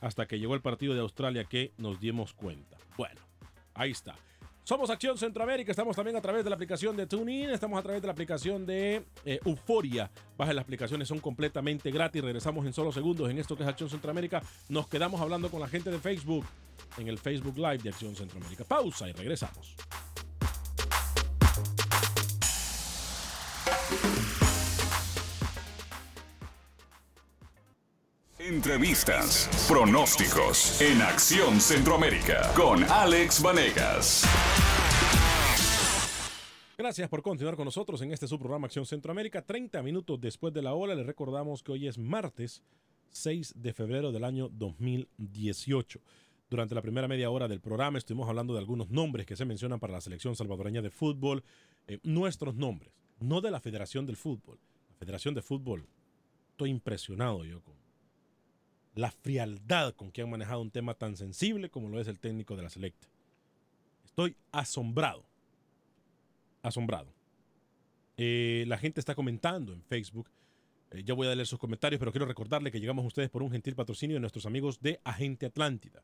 [0.00, 2.76] Hasta que llegó el partido de Australia que nos dimos cuenta.
[2.96, 3.20] Bueno,
[3.74, 4.14] ahí está.
[4.68, 8.02] Somos Acción Centroamérica, estamos también a través de la aplicación de TuneIn, estamos a través
[8.02, 10.10] de la aplicación de eh, Euforia.
[10.36, 12.22] Baja las aplicaciones, son completamente gratis.
[12.22, 14.42] Regresamos en solo segundos en esto que es Acción Centroamérica.
[14.68, 16.44] Nos quedamos hablando con la gente de Facebook
[16.98, 18.64] en el Facebook Live de Acción Centroamérica.
[18.64, 19.74] Pausa y regresamos.
[28.48, 34.24] Entrevistas, pronósticos en Acción Centroamérica con Alex Vanegas.
[36.78, 39.42] Gracias por continuar con nosotros en este subprograma Acción Centroamérica.
[39.42, 42.62] 30 minutos después de la hora, les recordamos que hoy es martes
[43.10, 46.00] 6 de febrero del año 2018.
[46.48, 49.78] Durante la primera media hora del programa estuvimos hablando de algunos nombres que se mencionan
[49.78, 51.44] para la selección salvadoreña de fútbol.
[51.86, 54.58] Eh, nuestros nombres, no de la Federación del Fútbol.
[54.88, 55.86] La Federación de Fútbol,
[56.52, 57.77] estoy impresionado yo con
[58.98, 62.56] la frialdad con que han manejado un tema tan sensible como lo es el técnico
[62.56, 63.06] de la selecta.
[64.04, 65.24] Estoy asombrado.
[66.62, 67.14] Asombrado.
[68.16, 70.28] Eh, la gente está comentando en Facebook.
[70.90, 73.44] Eh, ya voy a leer sus comentarios, pero quiero recordarle que llegamos a ustedes por
[73.44, 76.02] un gentil patrocinio de nuestros amigos de Agente Atlántida.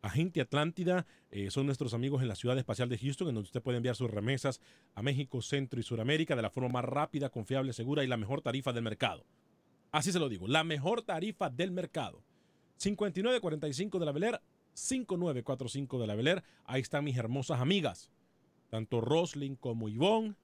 [0.00, 3.60] Agente Atlántida eh, son nuestros amigos en la ciudad espacial de Houston, en donde usted
[3.60, 4.62] puede enviar sus remesas
[4.94, 8.40] a México, Centro y Suramérica de la forma más rápida, confiable, segura y la mejor
[8.40, 9.26] tarifa del mercado.
[9.92, 12.24] Así se lo digo, la mejor tarifa del mercado.
[12.76, 14.40] 5945 de la Beler,
[14.72, 16.42] 5945 de la Beler.
[16.64, 18.10] Ahí están mis hermosas amigas,
[18.70, 20.34] tanto Roslyn como Ivonne.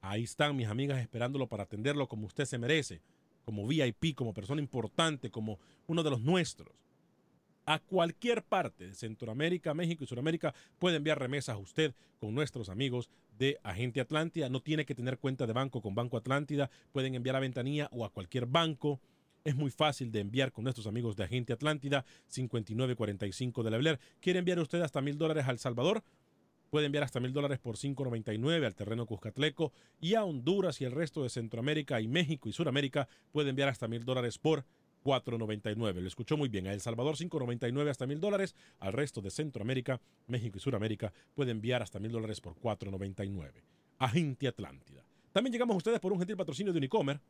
[0.00, 3.00] Ahí están mis amigas esperándolo para atenderlo como usted se merece,
[3.44, 6.74] como VIP, como persona importante, como uno de los nuestros.
[7.68, 12.68] A cualquier parte de Centroamérica, México y Sudamérica puede enviar remesas a usted con nuestros
[12.68, 14.48] amigos de Agente Atlántida.
[14.48, 16.70] No tiene que tener cuenta de banco con Banco Atlántida.
[16.92, 19.00] Pueden enviar a Ventanilla o a cualquier banco.
[19.42, 24.00] Es muy fácil de enviar con nuestros amigos de Agente Atlántida 5945 de la Beler.
[24.20, 26.04] ¿Quiere enviar usted hasta mil dólares a El Salvador?
[26.70, 30.92] Puede enviar hasta mil dólares por 5.99 al terreno Cuscatleco y a Honduras y el
[30.92, 34.64] resto de Centroamérica y México y Suramérica puede enviar hasta mil dólares por
[35.06, 36.00] 4.99.
[36.00, 36.66] Lo escuchó muy bien.
[36.66, 38.56] A El Salvador 5.99 hasta mil dólares.
[38.80, 43.52] Al resto de Centroamérica, México y Suramérica puede enviar hasta mil dólares por 4.99.
[43.98, 45.04] Agente Atlántida.
[45.32, 47.20] También llegamos a ustedes por un gentil patrocinio de Unicomer,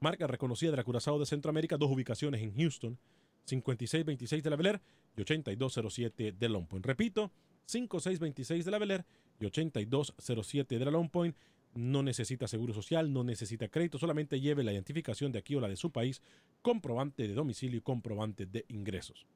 [0.00, 2.98] marca reconocida de la Curazao de Centroamérica, dos ubicaciones en Houston,
[3.44, 4.80] 5626 de la Beler
[5.16, 6.86] y 8207 de Long Point.
[6.86, 7.30] Repito,
[7.66, 9.04] 5626 de la Beler
[9.38, 11.36] y 8207 de la Long Point.
[11.74, 15.68] No necesita seguro social, no necesita crédito, solamente lleve la identificación de aquí o la
[15.68, 16.20] de su país,
[16.62, 19.26] comprobante de domicilio y comprobante de ingresos.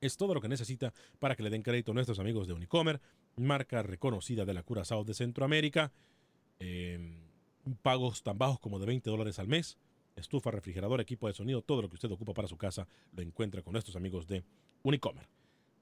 [0.00, 3.00] Es todo lo que necesita para que le den crédito a nuestros amigos de Unicomer,
[3.36, 5.92] marca reconocida de la Curazao de Centroamérica.
[6.58, 6.98] Eh,
[7.82, 9.78] pagos tan bajos como de 20 dólares al mes.
[10.16, 13.62] Estufa, refrigerador, equipo de sonido, todo lo que usted ocupa para su casa lo encuentra
[13.62, 14.42] con nuestros amigos de
[14.82, 15.28] Unicomer.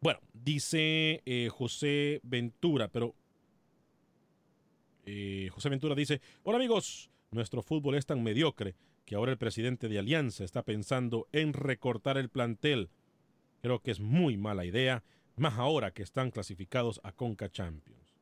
[0.01, 3.15] Bueno, dice eh, José Ventura, pero
[5.51, 9.99] José Ventura dice, hola amigos, nuestro fútbol es tan mediocre que ahora el presidente de
[9.99, 12.91] Alianza está pensando en recortar el plantel.
[13.61, 15.03] Creo que es muy mala idea,
[15.37, 18.15] más ahora que están clasificados a Conca Champions.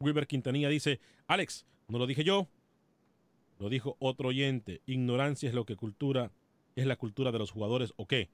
[0.00, 2.48] Wilber Quintanilla dice, Alex, no lo dije yo,
[3.58, 6.30] lo dijo otro oyente, ignorancia es lo que cultura,
[6.74, 8.28] es la cultura de los jugadores o qué.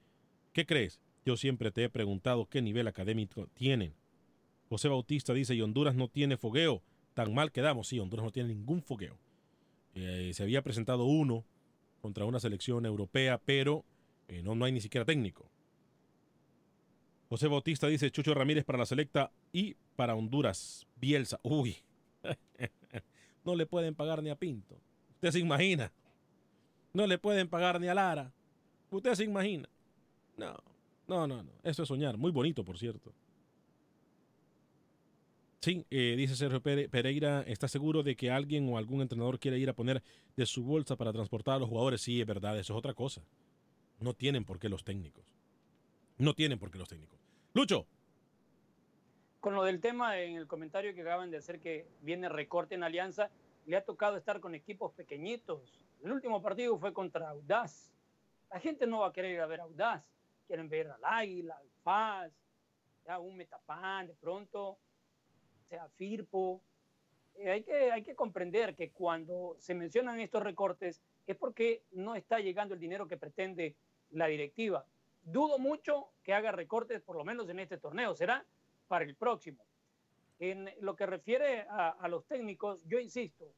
[0.51, 0.99] ¿Qué crees?
[1.25, 3.95] Yo siempre te he preguntado qué nivel académico tienen.
[4.73, 6.81] José Bautista dice, y Honduras no tiene fogueo.
[7.13, 7.89] Tan mal quedamos.
[7.89, 9.19] Sí, Honduras no tiene ningún fogueo.
[9.93, 11.45] Eh, se había presentado uno
[12.01, 13.85] contra una selección europea, pero
[14.27, 15.47] eh, no, no hay ni siquiera técnico.
[17.29, 20.87] José Bautista dice, Chucho Ramírez para la selecta y para Honduras.
[20.95, 21.39] Bielsa.
[21.43, 21.77] Uy.
[23.45, 24.75] no le pueden pagar ni a Pinto.
[25.11, 25.93] Usted se imagina.
[26.93, 28.33] No le pueden pagar ni a Lara.
[28.89, 29.69] Usted se imagina.
[30.35, 30.55] No,
[31.07, 31.51] no, no, no.
[31.61, 32.17] Eso es soñar.
[32.17, 33.13] Muy bonito, por cierto.
[35.63, 39.69] Sí, eh, dice Sergio Pereira, ¿está seguro de que alguien o algún entrenador quiere ir
[39.69, 40.03] a poner
[40.35, 42.01] de su bolsa para transportar a los jugadores?
[42.01, 43.21] Sí, es verdad, eso es otra cosa.
[44.01, 45.23] No tienen por qué los técnicos.
[46.17, 47.17] No tienen por qué los técnicos.
[47.53, 47.87] Lucho.
[49.39, 52.83] Con lo del tema en el comentario que acaban de hacer que viene recorte en
[52.83, 53.29] Alianza,
[53.65, 55.87] le ha tocado estar con equipos pequeñitos.
[56.03, 57.93] El último partido fue contra Audaz.
[58.51, 60.13] La gente no va a querer ir a ver Audaz.
[60.45, 62.33] Quieren ver al Águila, al Paz,
[63.05, 64.77] ya un Metapán de pronto
[65.73, 66.61] sea Firpo.
[67.33, 72.13] Eh, hay, que, hay que comprender que cuando se mencionan estos recortes es porque no
[72.13, 73.75] está llegando el dinero que pretende
[74.11, 74.85] la directiva.
[75.23, 78.45] Dudo mucho que haga recortes, por lo menos en este torneo, será
[78.87, 79.65] para el próximo.
[80.37, 83.51] En lo que refiere a, a los técnicos, yo insisto,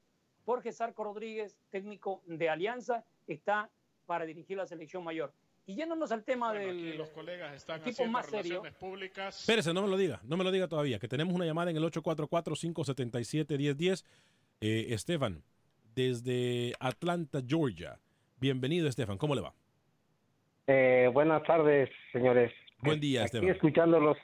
[0.46, 3.70] Jorge Sarco Rodríguez, técnico de Alianza, está
[4.06, 5.34] para dirigir la selección mayor.
[5.68, 8.62] Y yéndonos al tema del los colegas están equipo haciendo más serio.
[8.62, 9.40] relaciones públicas.
[9.40, 11.78] Espérese, no me lo diga, no me lo diga todavía, que tenemos una llamada en
[11.78, 14.06] el 844-577-1010.
[14.62, 15.42] Eh, Estefan,
[15.96, 17.98] desde Atlanta, Georgia.
[18.40, 19.54] Bienvenido, Estefan, ¿cómo le va?
[20.68, 22.52] Eh, buenas tardes, señores.
[22.82, 23.50] Buen día, Aquí Esteban.
[23.50, 24.18] escuchándolos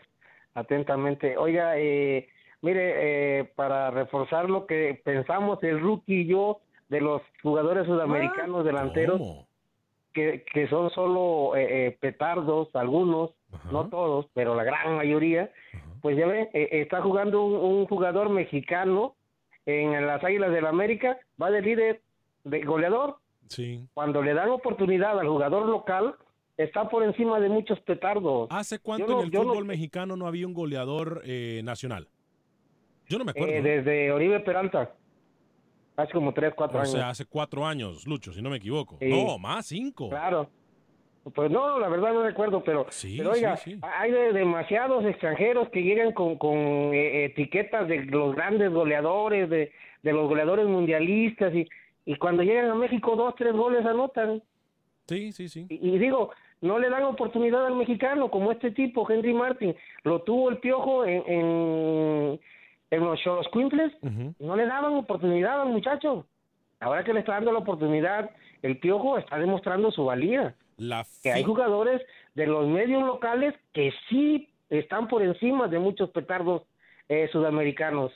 [0.54, 1.38] atentamente.
[1.38, 2.27] Oiga, eh,
[2.62, 8.63] mire, eh, para reforzar lo que pensamos el rookie y yo de los jugadores sudamericanos
[8.65, 9.47] delanteros, ¿Cómo?
[10.13, 13.32] Que, que son solo eh, eh, petardos, algunos,
[13.71, 15.52] no todos, pero la gran mayoría,
[16.02, 19.15] pues ya ve, eh, está jugando un, un jugador mexicano
[19.65, 22.02] en las Águilas del América, va de líder,
[22.43, 23.17] de goleador.
[23.47, 23.86] Sí.
[23.93, 26.15] Cuando le dan oportunidad al jugador local,
[26.58, 28.47] está por encima de muchos petardos.
[28.52, 32.08] ¿Hace cuánto no- en el no- fútbol mexicano no había un goleador eh, nacional?
[33.08, 33.54] Yo no me acuerdo.
[33.54, 34.93] Eh, desde Oribe Peralta,
[35.95, 36.91] hace como tres, cuatro o años.
[36.93, 38.97] sea, hace cuatro años, Lucho, si no me equivoco.
[38.99, 39.10] Sí.
[39.10, 40.10] No, más cinco.
[40.10, 40.49] Claro.
[41.36, 43.80] Pues no, la verdad no recuerdo, pero, Sí, pero oiga, sí, sí.
[43.84, 46.58] hay de- demasiados extranjeros que llegan con, con
[46.95, 51.67] eh, etiquetas de los grandes goleadores, de, de los goleadores mundialistas, y,
[52.06, 54.41] y cuando llegan a México dos, tres goles anotan.
[55.08, 55.67] Sí, sí, sí.
[55.69, 59.75] Y, y digo, no le dan oportunidad al mexicano, como este tipo, Henry Martin.
[60.04, 62.39] Lo tuvo el piojo en, en,
[62.91, 63.91] en los Cholos Quintles,
[64.39, 66.27] no le daban oportunidad al muchacho.
[66.80, 70.56] Ahora que le está dando la oportunidad, el piojo está demostrando su valía.
[70.77, 72.01] La que hay jugadores
[72.36, 76.63] de los medios locales que sí están por encima de muchos petardos
[77.08, 78.12] eh, sudamericanos.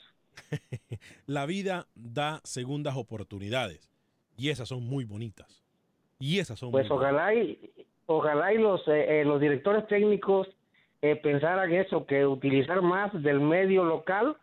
[1.26, 3.90] La vida da segundas oportunidades
[4.36, 5.62] y esas son muy bonitas.
[6.18, 7.70] Y esas son Pues muy ojalá y
[8.06, 10.48] ojalá y los eh, eh, los directores técnicos
[11.02, 14.36] eh, pensaran eso, que utilizar más del medio local,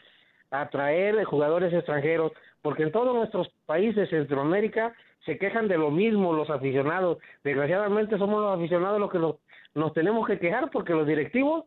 [0.62, 4.94] atraer jugadores extranjeros, porque en todos nuestros países, Centroamérica,
[5.26, 7.18] se quejan de lo mismo los aficionados.
[7.44, 9.36] Desgraciadamente somos los aficionados los que nos,
[9.74, 11.66] nos tenemos que quejar porque los directivos,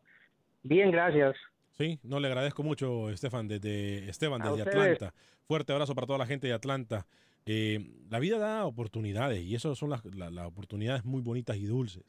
[0.63, 1.35] bien, gracias.
[1.77, 4.63] Sí, no le agradezco mucho, Estefan, desde Esteban, desde.
[4.63, 5.13] Atlanta.
[5.47, 7.07] Fuerte abrazo para toda la gente de Atlanta.
[7.45, 11.67] Eh, la vida da oportunidades y esas son las, la- las oportunidades muy bonitas y
[11.67, 12.03] dulces.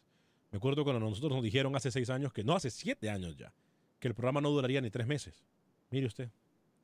[0.52, 3.52] Me acuerdo cuando nosotros nos dijeron hace seis años que, no, hace siete años ya,
[4.00, 5.46] que el programa no duraría ni tres meses.
[5.92, 6.30] Mire usted,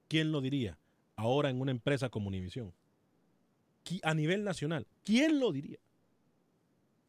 [0.07, 0.77] ¿quién lo diría
[1.15, 2.73] ahora en una empresa como Univisión?
[3.85, 5.79] Qui- A nivel nacional, ¿quién lo diría?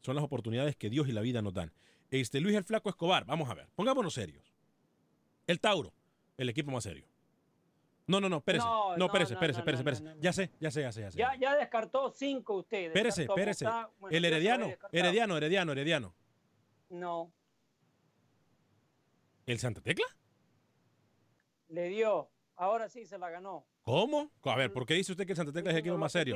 [0.01, 1.71] Son las oportunidades que Dios y la vida nos dan.
[2.11, 4.53] Este Luis el Flaco Escobar, vamos a ver, pongámonos serios.
[5.47, 5.93] El Tauro,
[6.37, 7.05] el equipo más serio.
[8.07, 8.65] No, no, no, espérese.
[8.65, 10.21] No, No, no, espérese, no, espérese, espérese, espérese.
[10.21, 11.17] Ya sé, ya sé, ya sé, ya sé.
[11.17, 12.87] Ya, ya descartó cinco ustedes.
[12.87, 13.65] Espérese, espérese.
[13.99, 14.71] Bueno, El Herediano.
[14.91, 16.13] Herediano, Herediano, Herediano.
[16.89, 17.31] No,
[19.47, 20.05] ¿El Santa Tecla?
[21.69, 22.29] le dio.
[22.55, 23.65] Ahora sí se la ganó.
[23.81, 24.31] ¿Cómo?
[24.43, 26.35] A ver, ¿por qué dice usted que el Santa Tecla es el equipo más serio?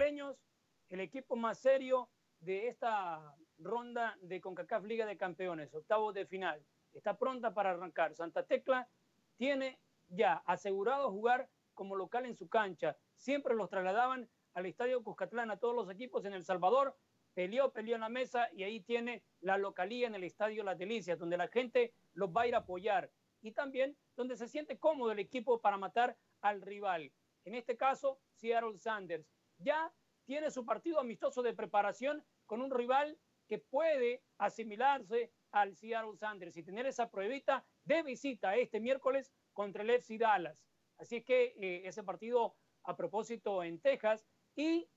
[0.90, 6.66] el equipo más serio de esta ronda de CONCACAF Liga de Campeones, octavos de final.
[6.94, 8.16] Está pronta para arrancar.
[8.16, 8.90] Santa Tecla
[9.38, 12.98] tiene ya asegurado jugar como local en su cancha.
[13.16, 16.98] Siempre los trasladaban al Estadio Cuscatlán a todos los equipos en El Salvador.
[17.34, 21.20] Peleó, peleó en la mesa y ahí tiene la localía en el Estadio Las Delicias,
[21.20, 23.12] donde la gente los va a ir a apoyar.
[23.42, 27.10] Y también donde se siente cómodo el equipo para matar al rival.
[27.46, 29.32] En este caso, Seattle Sanders.
[29.60, 29.94] Ya
[30.26, 36.58] tiene su partido amistoso de preparación con un rival que puede asimilarse al Seattle Sanders
[36.58, 40.68] y tener esa pruebita de visita este miércoles contra el FC Dallas.
[40.98, 44.90] Así que eh, ese partido a propósito en Texas y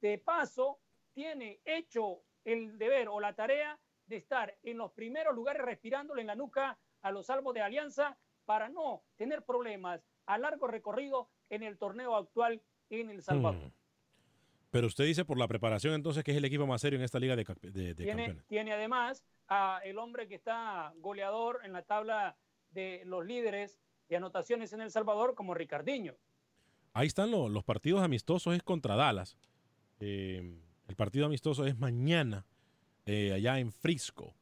[0.00, 0.80] de paso
[1.12, 6.26] tiene hecho el deber o la tarea de estar en los primeros lugares respirándole en
[6.26, 11.62] la nuca a los salvos de Alianza para no tener problemas a largo recorrido en
[11.62, 13.66] el torneo actual en El Salvador.
[13.68, 13.72] Hmm.
[14.70, 17.18] Pero usted dice por la preparación entonces que es el equipo más serio en esta
[17.20, 18.46] liga de, de- de tiene, campeones.
[18.46, 22.36] tiene además a el hombre que está goleador en la tabla
[22.70, 23.78] de los líderes
[24.08, 26.14] de anotaciones en El Salvador como Ricardinho.
[26.92, 29.36] Ahí están lo- los partidos amistosos, es contra Dallas.
[30.00, 32.44] Eh, el partido amistoso es mañana,
[33.06, 34.34] eh, allá en Frisco.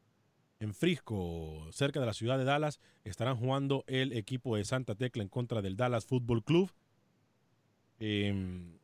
[0.62, 5.24] En Frisco, cerca de la ciudad de Dallas, estarán jugando el equipo de Santa Tecla
[5.24, 6.70] en contra del Dallas Football Club.
[7.99, 8.78] Eh,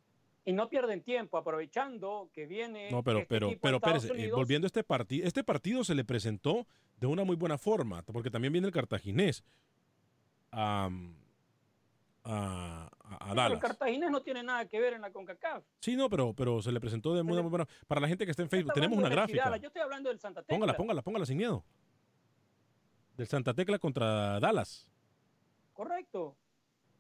[0.44, 3.28] Y no pierden tiempo aprovechando que viene no, pero, este
[3.60, 7.36] pero, pero, eh, volviendo a este partido, este partido se le presentó de una muy
[7.36, 9.44] buena forma, porque también viene el cartaginés
[10.50, 10.90] a,
[12.24, 13.52] a, a- a Pero Dallas.
[13.52, 15.64] el Cartaginés no tiene nada que ver en la CONCACAF.
[15.80, 18.30] Sí, no, pero, pero se le presentó de muy, muy buena Para la gente que
[18.32, 19.56] está en Facebook, tenemos una gráfica.
[19.56, 20.54] Yo estoy hablando del Santa Tecla.
[20.56, 21.64] Póngala, póngala, póngala sin miedo.
[23.18, 24.88] Del Santa Tecla contra Dallas.
[25.72, 26.36] Correcto.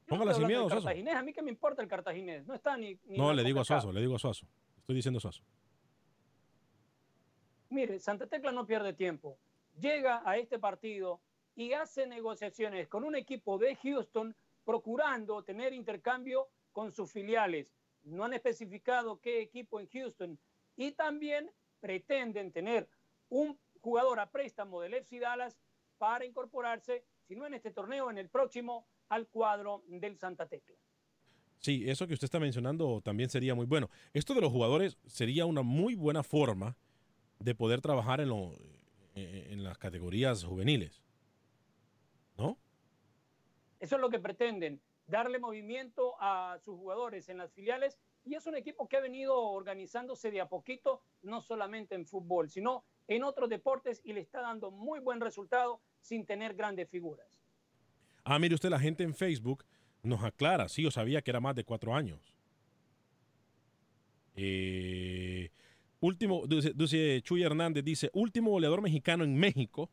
[0.08, 0.88] Póngala sin miedo, Soso.
[0.88, 2.44] A mí que me importa el Cartaginés.
[2.44, 2.98] No está ni.
[3.06, 3.64] No, le digo a.
[3.64, 4.48] Suazo, le digo a Suazo.
[4.78, 5.44] Estoy diciendo Suazo.
[7.70, 9.38] Mire, Santa Tecla no pierde tiempo.
[9.78, 11.20] Llega a este partido
[11.54, 17.72] y hace negociaciones con un equipo de Houston procurando tener intercambio con sus filiales.
[18.02, 20.36] No han especificado qué equipo en Houston
[20.74, 21.48] y también
[21.78, 22.88] pretenden tener
[23.28, 25.56] un jugador a préstamo del FC Dallas
[25.98, 30.76] para incorporarse, si no en este torneo, en el próximo, al cuadro del Santa Tecla.
[31.58, 33.90] Sí, eso que usted está mencionando también sería muy bueno.
[34.12, 36.76] Esto de los jugadores sería una muy buena forma
[37.40, 38.52] de poder trabajar en, lo,
[39.14, 41.02] eh, en las categorías juveniles.
[42.36, 42.58] ¿No?
[43.80, 48.46] Eso es lo que pretenden, darle movimiento a sus jugadores en las filiales y es
[48.46, 53.24] un equipo que ha venido organizándose de a poquito, no solamente en fútbol, sino en
[53.24, 57.26] otros deportes y le está dando muy buen resultado sin tener grandes figuras.
[58.24, 59.64] Ah, mire usted, la gente en Facebook
[60.02, 62.34] nos aclara, sí, yo sabía que era más de cuatro años.
[64.36, 65.50] Eh,
[66.00, 69.90] último, dice, Chuy Hernández, dice, último goleador mexicano en México,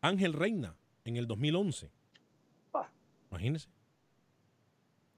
[0.00, 1.90] Ángel Reina, en el 2011.
[2.72, 2.88] Ah.
[3.30, 3.68] Imagínese.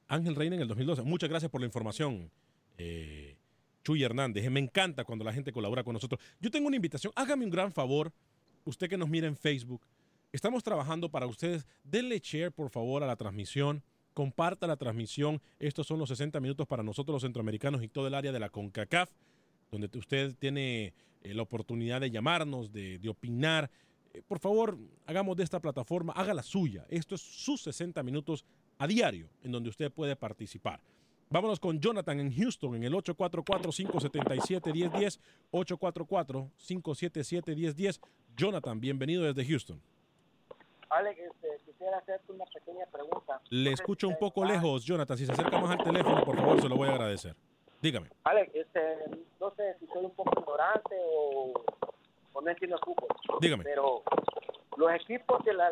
[0.08, 1.02] Ángel Reina en el 2012.
[1.02, 2.30] Muchas gracias por la información,
[2.78, 3.36] eh,
[3.84, 4.48] Chuy Hernández.
[4.50, 6.20] Me encanta cuando la gente colabora con nosotros.
[6.40, 7.12] Yo tengo una invitación.
[7.16, 8.12] Hágame un gran favor,
[8.66, 9.80] usted que nos mira en Facebook.
[10.32, 11.66] Estamos trabajando para ustedes.
[11.82, 13.82] Denle share, por favor, a la transmisión.
[14.12, 15.40] Comparta la transmisión.
[15.58, 18.50] Estos son los 60 minutos para nosotros los centroamericanos y todo el área de la
[18.50, 19.10] CONCACAF,
[19.70, 20.92] donde usted tiene
[21.22, 23.70] eh, la oportunidad de llamarnos, de, opinar.
[24.12, 26.84] Eh, por favor, hagamos de esta plataforma, haga la suya.
[26.88, 28.44] Esto es sus 60 minutos
[28.78, 30.80] a diario en donde usted puede participar.
[31.28, 35.18] Vámonos con Jonathan en Houston en el 844-577-1010.
[35.50, 37.98] 844-577-1010.
[38.36, 39.80] Jonathan, bienvenido desde Houston.
[40.90, 43.40] Alex, este, quisiera hacerte una pequeña pregunta.
[43.48, 45.16] Le escucho un poco lejos, Jonathan.
[45.16, 47.34] Si se acerca más al teléfono, por favor, se lo voy a agradecer.
[47.80, 48.10] Dígame.
[48.24, 48.80] Alex, este,
[49.40, 51.64] no sé si soy un poco ignorante o,
[52.42, 53.08] no entiendo fútbol.
[53.40, 53.64] Dígame.
[53.64, 54.02] Pero
[54.76, 55.70] los equipos de la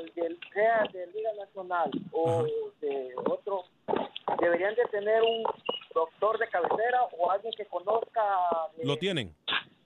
[0.53, 2.45] sea de Liga Nacional o
[2.81, 3.65] de otro
[4.41, 5.45] deberían de tener un
[5.95, 8.23] doctor de cabecera o alguien que conozca
[8.83, 9.35] lo tienen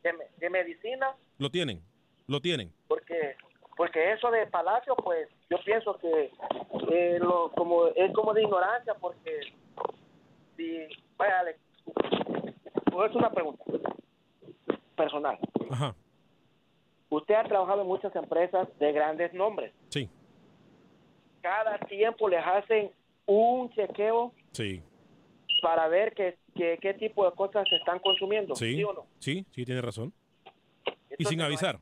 [0.03, 1.83] de, medicina lo tienen
[2.29, 3.37] lo tienen porque
[3.77, 6.31] porque eso de Palacio pues yo pienso que
[6.91, 9.41] eh, lo, como es como de ignorancia porque
[10.57, 13.65] si vaya es una pregunta
[14.97, 15.39] personal
[15.71, 15.95] Ajá
[17.11, 19.73] Usted ha trabajado en muchas empresas de grandes nombres.
[19.89, 20.09] Sí.
[21.41, 22.91] Cada tiempo les hacen
[23.27, 24.33] un chequeo.
[24.53, 24.83] Sí.
[25.63, 28.55] Para ver qué, qué, tipo de cosas se están consumiendo.
[28.55, 28.77] Sí.
[28.77, 29.07] ¿Sí o no?
[29.19, 30.13] Sí, sí, tiene razón.
[31.19, 31.79] Y sin avisar.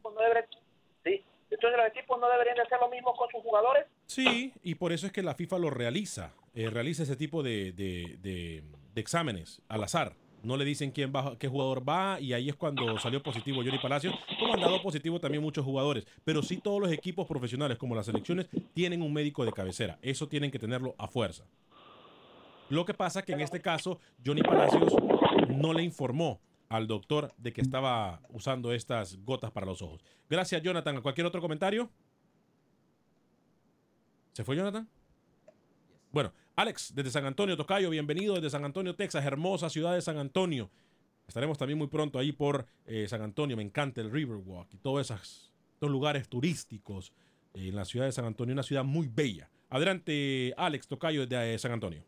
[1.05, 1.24] sí.
[1.49, 3.87] Entonces los equipos no deberían hacer lo mismo con sus jugadores.
[4.07, 6.32] Sí, y por eso es que la FIFA lo realiza.
[6.55, 8.64] Eh, realiza ese tipo de, de, de,
[8.95, 10.16] de exámenes al azar
[10.47, 13.78] no le dicen quién va, qué jugador va y ahí es cuando salió positivo Johnny
[13.78, 17.97] Palacios, como han dado positivo también muchos jugadores, pero sí todos los equipos profesionales como
[17.97, 21.45] las selecciones tienen un médico de cabecera, eso tienen que tenerlo a fuerza.
[22.68, 24.93] Lo que pasa que en este caso Johnny Palacios
[25.49, 30.02] no le informó al doctor de que estaba usando estas gotas para los ojos.
[30.28, 31.90] Gracias Jonathan, ¿cualquier otro comentario?
[34.32, 34.88] ¿Se fue Jonathan?
[36.10, 40.18] Bueno, Alex, desde San Antonio, Tocayo, bienvenido desde San Antonio, Texas, hermosa ciudad de San
[40.18, 40.70] Antonio.
[41.26, 45.10] Estaremos también muy pronto ahí por eh, San Antonio, me encanta el Riverwalk y todos
[45.10, 47.12] esos, lugares turísticos
[47.54, 49.50] eh, en la ciudad de San Antonio, una ciudad muy bella.
[49.68, 52.04] Adelante, Alex Tocayo desde eh, San Antonio.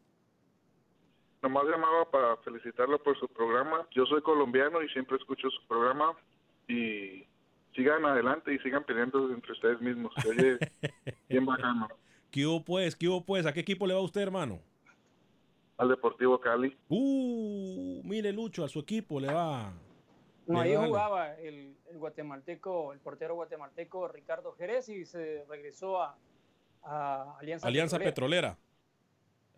[1.43, 3.87] Nomás llamaba para felicitarlo por su programa.
[3.93, 6.17] Yo soy colombiano y siempre escucho su programa
[6.67, 7.25] y
[7.75, 10.13] sigan adelante y sigan peleando entre ustedes mismos.
[10.27, 10.59] oye
[11.29, 11.89] bien bacano.
[12.31, 12.97] ¿Qué hubo pues?
[12.97, 13.47] ¿Qué hubo pues?
[13.47, 14.61] ¿A qué equipo le va usted, hermano?
[15.77, 16.77] Al Deportivo Cali.
[16.89, 19.73] Uh, mire Lucho, a su equipo le va.
[20.49, 26.17] No, ahí jugaba el, guatemalteco, el portero guatemalteco Ricardo Jerez y se regresó a,
[27.39, 28.57] Alianza, Alianza Petrolera.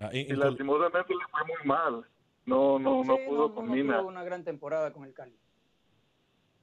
[0.01, 2.07] Ah, y lastimosamente le fue muy mal.
[2.47, 5.37] No, no, no pudo no, con no, una gran temporada con el Cali.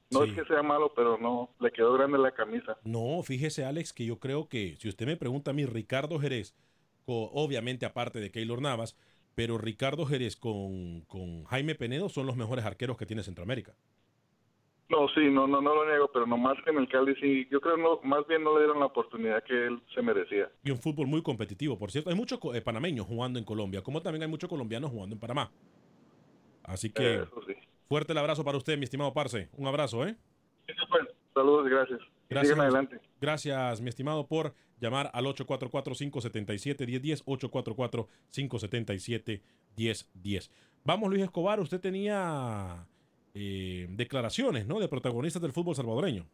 [0.09, 2.77] No es que sea malo, pero no, le quedó grande la camisa.
[2.83, 6.55] No, fíjese Alex, que yo creo que si usted me pregunta a mí, Ricardo Jerez,
[7.05, 8.97] obviamente aparte de Keylor Navas,
[9.35, 11.03] pero Ricardo Jerez con,
[11.45, 13.75] Jaime Penedo son los mejores arqueros que tiene Centroamérica.
[14.89, 17.59] No, sí, no, no, no lo niego, pero nomás que en el Cali sí, yo
[17.59, 20.49] creo no, más bien no le dieron la oportunidad que él se merecía.
[20.63, 22.09] Y un fútbol muy competitivo, por cierto.
[22.09, 25.51] Hay muchos eh, panameños jugando en Colombia, como también hay muchos colombianos jugando en Panamá.
[26.63, 27.53] Así que sí.
[27.87, 29.47] Fuerte el abrazo para usted, mi estimado Parce.
[29.57, 30.15] Un abrazo, ¿eh?
[31.33, 32.01] Saludos y gracias.
[32.29, 32.59] Gracias.
[32.59, 32.99] adelante.
[33.21, 37.23] Gracias, mi estimado, por llamar al 844-577-1010,
[38.31, 40.49] 844-577-1010.
[40.83, 42.85] Vamos, Luis Escobar, usted tenía
[43.39, 44.79] eh, declaraciones ¿no?
[44.79, 46.25] de protagonistas del fútbol salvadoreño.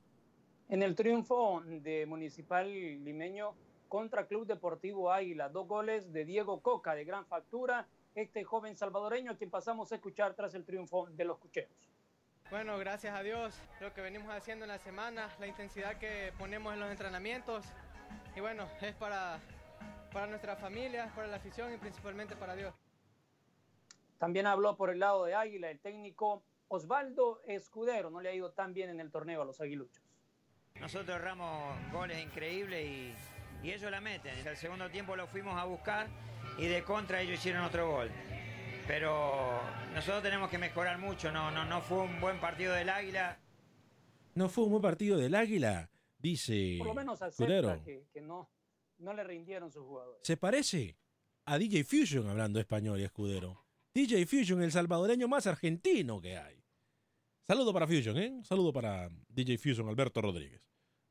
[0.69, 2.71] En el triunfo de Municipal
[3.03, 3.53] Limeño
[3.89, 9.31] contra Club Deportivo Águila, dos goles de Diego Coca de gran factura, este joven salvadoreño
[9.31, 11.91] a quien pasamos a escuchar tras el triunfo de los Cucheros.
[12.49, 16.73] Bueno, gracias a Dios, lo que venimos haciendo en la semana, la intensidad que ponemos
[16.73, 17.65] en los entrenamientos
[18.35, 19.41] y bueno, es para,
[20.13, 22.73] para nuestra familia, para la afición y principalmente para Dios.
[24.19, 28.51] También habló por el lado de Águila el técnico Osvaldo Escudero, no le ha ido
[28.51, 30.03] tan bien en el torneo a los aguiluchos.
[30.79, 34.37] Nosotros erramos goles increíbles y, y ellos la meten.
[34.39, 36.07] En el segundo tiempo lo fuimos a buscar
[36.57, 38.11] y de contra ellos hicieron otro gol.
[38.87, 39.61] Pero
[39.93, 43.39] nosotros tenemos que mejorar mucho, no, no, no fue un buen partido del Águila.
[44.35, 47.69] No fue un buen partido del Águila, dice Por lo menos Escudero.
[47.69, 48.49] acepta que, que no,
[48.97, 50.21] no le rindieron sus jugadores.
[50.27, 50.97] Se parece
[51.45, 53.63] a DJ Fusion hablando español y Escudero.
[53.93, 56.63] DJ Fusion, el salvadoreño más argentino que hay.
[57.45, 58.41] Saludo para Fusion, ¿eh?
[58.43, 60.61] Saludo para DJ Fusion, Alberto Rodríguez.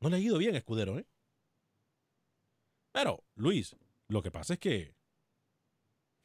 [0.01, 1.07] No le ha ido bien, Escudero, ¿eh?
[2.93, 3.77] Pero, Luis,
[4.09, 4.95] lo que pasa es que.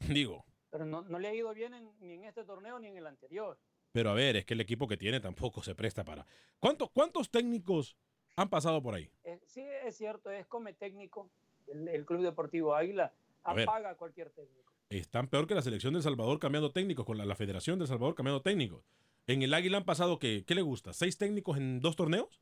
[0.00, 2.96] Digo, Pero no, no le ha ido bien en- ni en este torneo ni en
[2.96, 3.58] el anterior.
[3.92, 6.26] pero a ver, es que el equipo que tiene tampoco se presta para.
[6.58, 7.96] ¿Cuántos, cuántos técnicos
[8.36, 9.10] han pasado por ahí?
[9.24, 11.30] Eh, sí, es cierto, es come técnico.
[11.66, 14.67] El, el Club Deportivo Águila apaga cualquier técnico.
[14.90, 18.14] Están peor que la selección del Salvador cambiando técnicos, con la, la Federación del Salvador
[18.14, 18.82] cambiando técnicos.
[19.26, 20.94] En el Águila han pasado, que, ¿qué le gusta?
[20.94, 22.40] ¿Seis técnicos en dos torneos?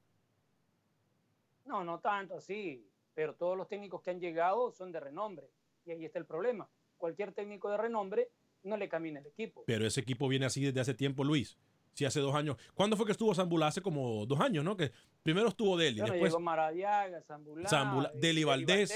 [1.65, 5.51] No, no tanto así, pero todos los técnicos que han llegado son de renombre.
[5.85, 6.69] Y ahí está el problema.
[6.97, 8.31] Cualquier técnico de renombre
[8.63, 9.65] no le camina el equipo.
[9.67, 11.59] Pero ese equipo viene así desde hace tiempo, Luis.
[11.95, 12.57] Sí, hace dos años.
[12.75, 13.69] ¿Cuándo fue que estuvo Zambulá?
[13.69, 14.77] Hace como dos años, ¿no?
[14.77, 14.93] Que
[15.23, 18.95] primero estuvo Deli, Bueno, después llegó Maradiaga, Zambulá, Zambulá, Deli Valdés.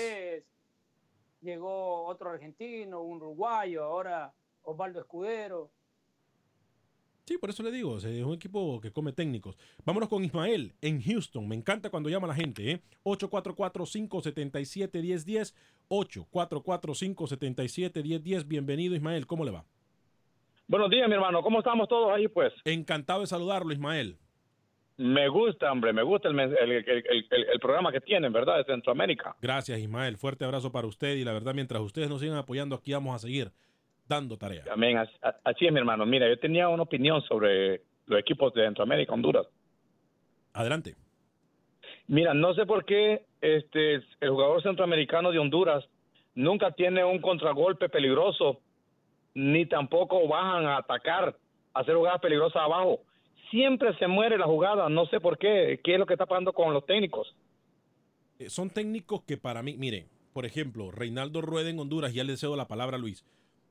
[1.40, 5.70] Llegó otro argentino, un uruguayo, ahora Osvaldo Escudero.
[7.24, 9.56] Sí, por eso le digo, es un equipo que come técnicos.
[9.84, 11.46] Vámonos con Ismael en Houston.
[11.46, 12.82] Me encanta cuando llama la gente, ¿eh?
[13.04, 15.54] 844-577-1010.
[15.88, 18.48] 844-577-1010.
[18.48, 19.28] Bienvenido, Ismael.
[19.28, 19.64] ¿Cómo le va?
[20.66, 21.40] Buenos días, mi hermano.
[21.42, 22.52] ¿Cómo estamos todos ahí, pues?
[22.64, 24.18] Encantado de saludarlo, Ismael.
[25.02, 28.58] Me gusta, hombre, me gusta el, el- programa que tienen, ¿verdad?
[28.58, 29.34] De Centroamérica.
[29.40, 30.18] Gracias, Ismael.
[30.18, 31.14] Fuerte abrazo para usted.
[31.16, 33.50] Y la verdad, mientras ustedes nos sigan apoyando, aquí vamos a seguir
[34.06, 34.64] dando tarea.
[34.70, 34.98] Amén.
[34.98, 36.04] Así es, mi hermano.
[36.04, 39.46] Mira, yo tenía una opinión sobre los equipos de Centroamérica, Honduras.
[40.52, 40.96] Adelante.
[42.06, 45.82] Mira, no sé por qué este el jugador centroamericano de Honduras
[46.34, 48.60] nunca tiene un contragolpe peligroso,
[49.32, 51.36] ni tampoco bajan a atacar,
[51.72, 53.00] a hacer jugadas peligrosas abajo.
[53.50, 56.52] Siempre se muere la jugada, no sé por qué, qué es lo que está pasando
[56.52, 57.34] con los técnicos.
[58.38, 62.36] Eh, son técnicos que para mí, miren, por ejemplo, Reinaldo Rueda en Honduras, ya le
[62.36, 63.24] cedo la palabra a Luis,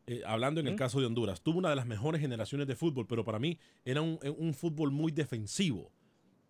[0.06, 3.06] eh, hablando en el caso de Honduras, tuvo una de las mejores generaciones de fútbol,
[3.08, 5.92] pero para mí era un, eh, un fútbol muy defensivo,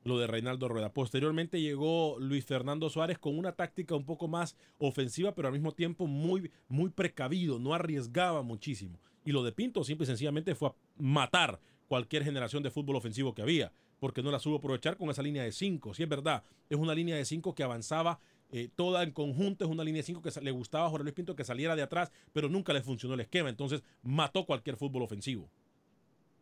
[0.03, 0.91] lo de Reinaldo Rueda.
[0.93, 5.73] Posteriormente llegó Luis Fernando Suárez con una táctica un poco más ofensiva, pero al mismo
[5.73, 8.99] tiempo muy, muy precavido, no arriesgaba muchísimo.
[9.25, 11.59] Y lo de Pinto simple y sencillamente fue a matar
[11.89, 15.43] cualquier generación de fútbol ofensivo que había, porque no la supo aprovechar con esa línea
[15.43, 15.93] de cinco.
[15.93, 18.19] Si es verdad, es una línea de cinco que avanzaba
[18.51, 21.15] eh, toda en conjunto, es una línea de cinco que le gustaba a Jorge Luis
[21.15, 25.01] Pinto que saliera de atrás, pero nunca le funcionó el esquema, entonces mató cualquier fútbol
[25.01, 25.49] ofensivo.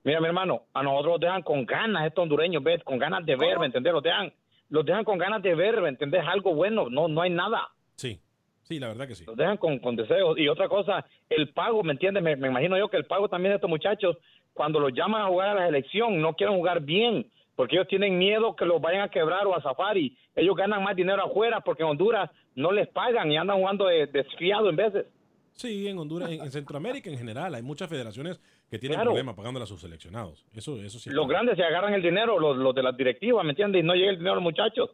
[0.04, 2.84] Mira, mi hermano, a nosotros los dejan con ganas estos hondureños, ¿ves?
[2.84, 3.92] Con ganas de ver, ¿me entendés?
[3.92, 4.32] Los dejan,
[4.70, 6.24] los dejan con ganas de ver, ¿me entendés?
[6.26, 7.70] Algo bueno, no, no hay nada.
[7.96, 8.22] Sí,
[8.62, 9.26] sí, la verdad que sí.
[9.26, 10.38] Los dejan con, con deseos.
[10.38, 12.24] Y otra cosa, el pago, ¿me entiendes?
[12.24, 14.16] Me, me imagino yo que el pago también de estos muchachos,
[14.58, 18.18] cuando los llaman a jugar a la selección, no quieren jugar bien, porque ellos tienen
[18.18, 21.62] miedo que los vayan a quebrar o a zafar y ellos ganan más dinero afuera
[21.62, 25.06] porque en Honduras no les pagan y andan jugando de- desfiado en veces.
[25.54, 28.40] Sí, en Honduras, en, en Centroamérica en general, hay muchas federaciones
[28.70, 29.12] que tienen Claro.
[29.12, 30.46] problemas pagando a sus seleccionados.
[30.54, 31.10] Eso, eso sí.
[31.10, 33.82] Los grandes se agarran el dinero, los, los de las directivas, ¿me entiendes?
[33.82, 34.92] Y no llega el dinero a los muchachos.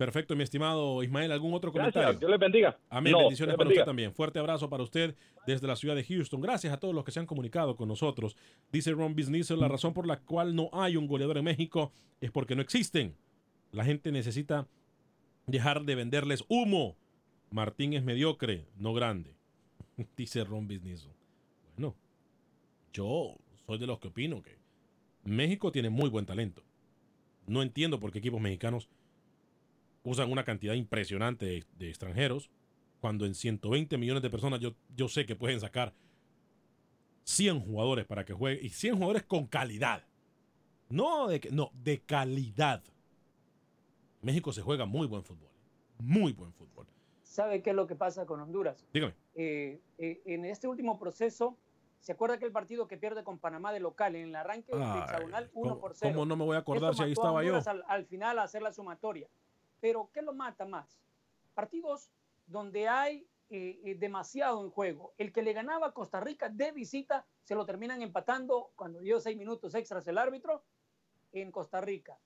[0.00, 1.30] Perfecto, mi estimado Ismael.
[1.30, 2.18] ¿Algún otro Gracias, comentario?
[2.18, 2.78] Dios les bendiga.
[2.88, 3.12] Amén.
[3.12, 3.82] No, Bendiciones para bendiga.
[3.82, 4.14] usted también.
[4.14, 5.14] Fuerte abrazo para usted
[5.46, 6.40] desde la ciudad de Houston.
[6.40, 8.34] Gracias a todos los que se han comunicado con nosotros.
[8.72, 12.30] Dice Ron Business, la razón por la cual no hay un goleador en México es
[12.30, 13.14] porque no existen.
[13.72, 14.66] La gente necesita
[15.46, 16.96] dejar de venderles humo.
[17.50, 19.36] Martín es mediocre, no grande.
[20.16, 21.10] Dice Ron Business.
[21.76, 21.94] Bueno,
[22.94, 23.36] yo
[23.66, 24.56] soy de los que opino que
[25.24, 26.62] México tiene muy buen talento.
[27.46, 28.88] No entiendo por qué equipos mexicanos
[30.02, 32.50] usan una cantidad impresionante de, de extranjeros,
[33.00, 35.94] cuando en 120 millones de personas yo, yo sé que pueden sacar
[37.24, 40.04] 100 jugadores para que jueguen, y 100 jugadores con calidad.
[40.88, 42.82] No de, no, de calidad.
[44.22, 45.48] México se juega muy buen fútbol.
[45.98, 46.86] Muy buen fútbol.
[47.22, 48.86] ¿Sabe qué es lo que pasa con Honduras?
[48.92, 49.14] Dígame.
[49.34, 51.56] Eh, eh, en este último proceso
[52.00, 55.00] ¿Se acuerda que el partido que pierde con Panamá de local en el arranque Ay,
[55.02, 56.12] hexagonal 1 ¿cómo- por 0?
[56.14, 57.56] cómo no me voy a acordar si ahí estaba yo?
[57.66, 59.28] Al, al final a hacer la sumatoria.
[59.80, 61.00] Pero ¿qué lo mata más?
[61.54, 62.10] Partidos
[62.46, 65.12] donde hay eh, eh, demasiado en juego.
[65.18, 69.20] El que le ganaba a Costa Rica de visita se lo terminan empatando cuando dio
[69.20, 70.62] seis minutos extras el árbitro
[71.32, 72.18] en Costa Rica,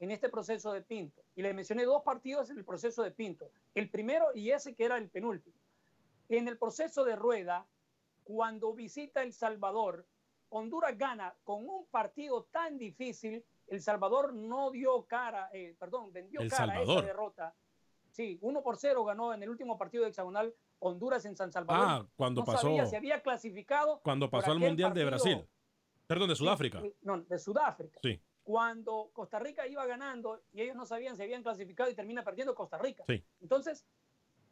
[0.00, 1.22] en este proceso de Pinto.
[1.36, 3.50] Y le mencioné dos partidos en el proceso de Pinto.
[3.74, 5.56] El primero y ese que era el penúltimo.
[6.28, 7.66] En el proceso de Rueda,
[8.24, 10.06] cuando visita El Salvador,
[10.48, 13.44] Honduras gana con un partido tan difícil.
[13.66, 17.54] El Salvador no dio cara, eh, perdón, vendió El cara a esa derrota.
[18.10, 21.86] Sí, 1 por 0 ganó en el último partido de hexagonal Honduras en San Salvador.
[21.88, 24.00] Ah, cuando no pasó- sabía si había clasificado.
[24.02, 25.48] Cuando pasó al Mundial de Brasil.
[26.06, 26.82] Perdón, de Sudáfrica.
[27.02, 27.98] No, de Sudáfrica.
[28.02, 32.22] Sí, Cuando Costa Rica iba ganando y ellos no sabían si habían clasificado y termina
[32.22, 33.02] perdiendo Costa Rica.
[33.08, 33.24] sí.
[33.40, 33.86] Entonces,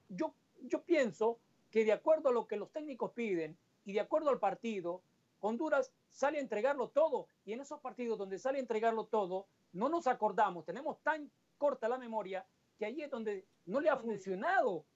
[0.08, 1.38] yo, yo pienso
[1.70, 5.02] que de acuerdo a lo que los técnicos piden y de acuerdo al partido,
[5.43, 7.28] Honduras sale a entregarlo todo.
[7.45, 11.88] Y en esos partidos donde sale a entregarlo todo, no nos acordamos, tenemos tan corta
[11.88, 12.47] la memoria
[12.78, 14.86] que ahí es donde no le ha funcionado.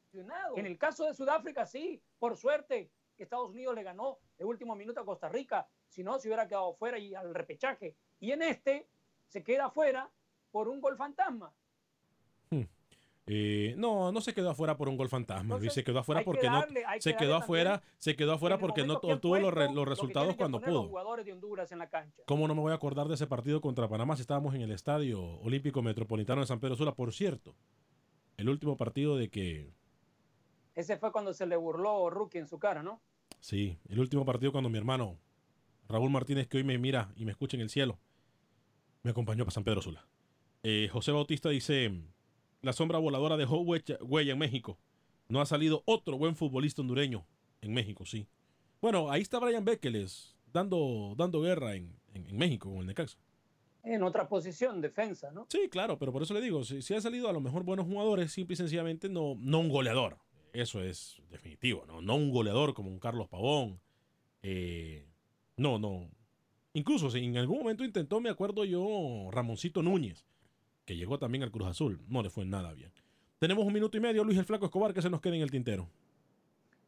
[0.57, 4.75] En el caso de Sudáfrica, sí, por suerte, que Estados Unidos le ganó de último
[4.75, 7.97] minuto a Costa Rica, si no, se hubiera quedado fuera y al repechaje.
[8.21, 8.89] Y en este
[9.27, 10.11] se queda fuera
[10.51, 11.53] por un gol fantasma.
[13.29, 15.73] Eh, no, no se quedó afuera por un gol fantasma, Luis.
[15.73, 18.85] Se quedó afuera que porque darle- no se que quedó afuera, se quedó afuera porque
[18.87, 20.85] no obtuvo los, re- resultados cuando los pudo.
[20.89, 22.23] jugadores de Honduras en la cancha.
[22.27, 24.71] ¿Cómo no me voy a acordar de ese partido contra Panamá si estábamos en el
[24.71, 26.95] Estadio Olímpico Metropolitano de San Pedro Sula?
[26.95, 27.57] Por cierto,
[28.37, 29.73] el último partido de que,
[30.77, 33.01] Ese fue cuando se le burló Rookie en su cara, ¿no?
[33.41, 35.19] sí, el último partido cuando mi hermano
[35.89, 37.99] Raúl Martínez, que hoy me mira y me escucha en el cielo,
[39.03, 40.07] me acompañó para San Pedro Sula.
[40.63, 41.93] Eh, José Bautista dice,
[42.63, 44.79] la sombra voladora dejó huella, en México.
[45.29, 47.27] No ha salido otro buen futbolista hondureño
[47.61, 48.27] en México, sí.
[48.81, 53.19] Bueno, ahí está Brian Bekeles dando, dando guerra en, en- en México con el Necaxa.
[53.83, 55.47] En otra posición, defensa, ¿no?
[55.49, 57.87] Sí, claro, pero por eso le digo, si, si han salido a lo mejor buenos
[57.87, 60.19] jugadores, simple y sencillamente no, no un goleador.
[60.53, 62.01] Eso es definitivo, ¿no?
[62.01, 63.79] No un goleador como un Carlos Pavón.
[64.43, 65.07] Eh,
[65.57, 66.09] no, no.
[66.73, 70.25] Incluso si en algún momento intentó, me acuerdo yo, Ramoncito Núñez,
[70.87, 72.01] que llegó también al Cruz Azul.
[72.09, 72.93] No le fue nada bien.
[73.39, 75.51] Tenemos un minuto y medio, Luis el Flaco Escobar, que se nos quede en el
[75.51, 75.91] tintero.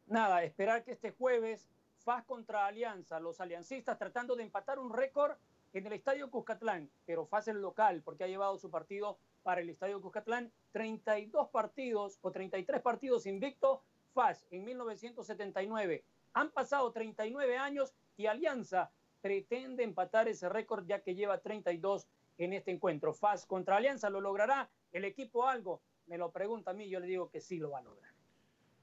[0.07, 5.33] Nada, esperar que este jueves FAS contra Alianza, los aliancistas tratando de empatar un récord
[5.73, 9.69] en el Estadio Cuscatlán, pero FAS el local porque ha llevado su partido para el
[9.69, 13.83] Estadio Cuscatlán, 32 partidos o 33 partidos invicto
[14.13, 16.03] FAS en 1979.
[16.33, 18.89] Han pasado 39 años y Alianza
[19.21, 22.07] pretende empatar ese récord ya que lleva 32
[22.39, 23.13] en este encuentro.
[23.13, 25.81] FAS contra Alianza, ¿lo logrará el equipo algo?
[26.07, 28.13] Me lo pregunta a mí, yo le digo que sí lo va a lograr.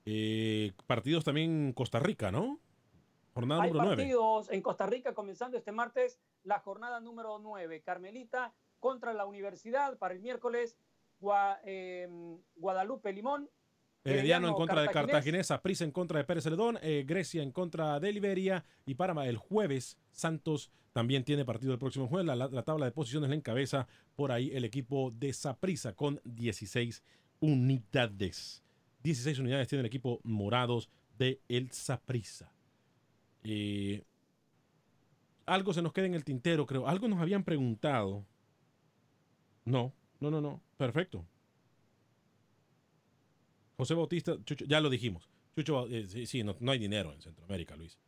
[0.04, 2.60] Eh, partidos también en Costa Rica, ¿no?
[3.34, 4.02] Jornada Hay número 9.
[4.02, 7.82] partidos en Costa Rica comenzando este martes, la jornada número 9.
[7.82, 10.78] Carmelita contra la Universidad para el miércoles,
[11.20, 12.08] Gua- eh,
[12.54, 13.50] Guadalupe Limón.
[14.06, 15.52] Herediano en Herediano contra de Cartaginés.
[15.62, 19.36] Prisa en contra de Pérez Celedón, eh, Grecia en contra de Liberia y para el
[19.36, 22.26] jueves Santos también tiene partido el próximo jueves.
[22.36, 27.02] La tabla de posiciones la encabeza por ahí el equipo de Saprisa con 16
[27.40, 28.62] unidades.
[29.02, 30.88] 16 unidades tiene el equipo morados
[31.18, 32.52] de el Saprisa.
[33.44, 34.04] Eh,
[35.46, 36.88] algo se nos queda en el tintero, creo.
[36.88, 38.24] Algo nos habían preguntado.
[39.64, 40.60] No, no, no, no.
[40.76, 41.24] Perfecto.
[43.76, 45.28] José Bautista, Chucho, ya lo dijimos.
[45.54, 47.98] Chucho, eh, sí, sí, no, no hay dinero en Centroamérica, Luis.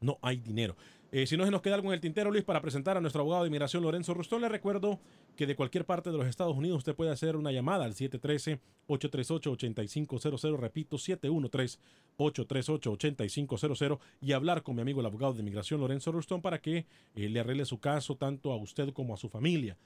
[0.00, 0.76] No hay dinero.
[1.10, 3.22] Eh, si no se nos queda algo en el tintero, Luis, para presentar a nuestro
[3.22, 5.00] abogado de inmigración, Lorenzo Rustón, le recuerdo
[5.36, 10.58] que de cualquier parte de los Estados Unidos usted puede hacer una llamada al 713-838-8500,
[10.58, 16.84] repito, 713-838-8500 y hablar con mi amigo el abogado de inmigración, Lorenzo Rustón, para que
[17.14, 19.78] eh, le arregle su caso tanto a usted como a su familia.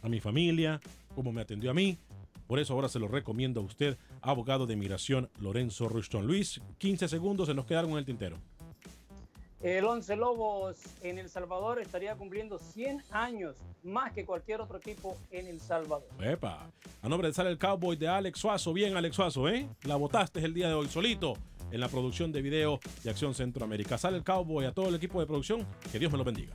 [0.00, 0.80] a mi familia,
[1.14, 1.98] como me atendió a mí.
[2.46, 6.26] Por eso ahora se lo recomiendo a usted, abogado de inmigración Lorenzo Rustón.
[6.26, 8.38] Luis, 15 segundos, se nos quedaron en el tintero.
[9.62, 15.18] El Once Lobos en El Salvador estaría cumpliendo 100 años más que cualquier otro equipo
[15.30, 16.08] en El Salvador.
[16.18, 16.70] Epa,
[17.02, 18.72] a nombre de Sale el Cowboy de Alex Suazo.
[18.72, 19.68] Bien, Alex Suazo, ¿eh?
[19.82, 21.34] La votaste el día de hoy solito
[21.70, 23.98] en la producción de video de Acción Centroamérica.
[23.98, 25.66] Sale el Cowboy a todo el equipo de producción.
[25.92, 26.54] Que Dios me lo bendiga.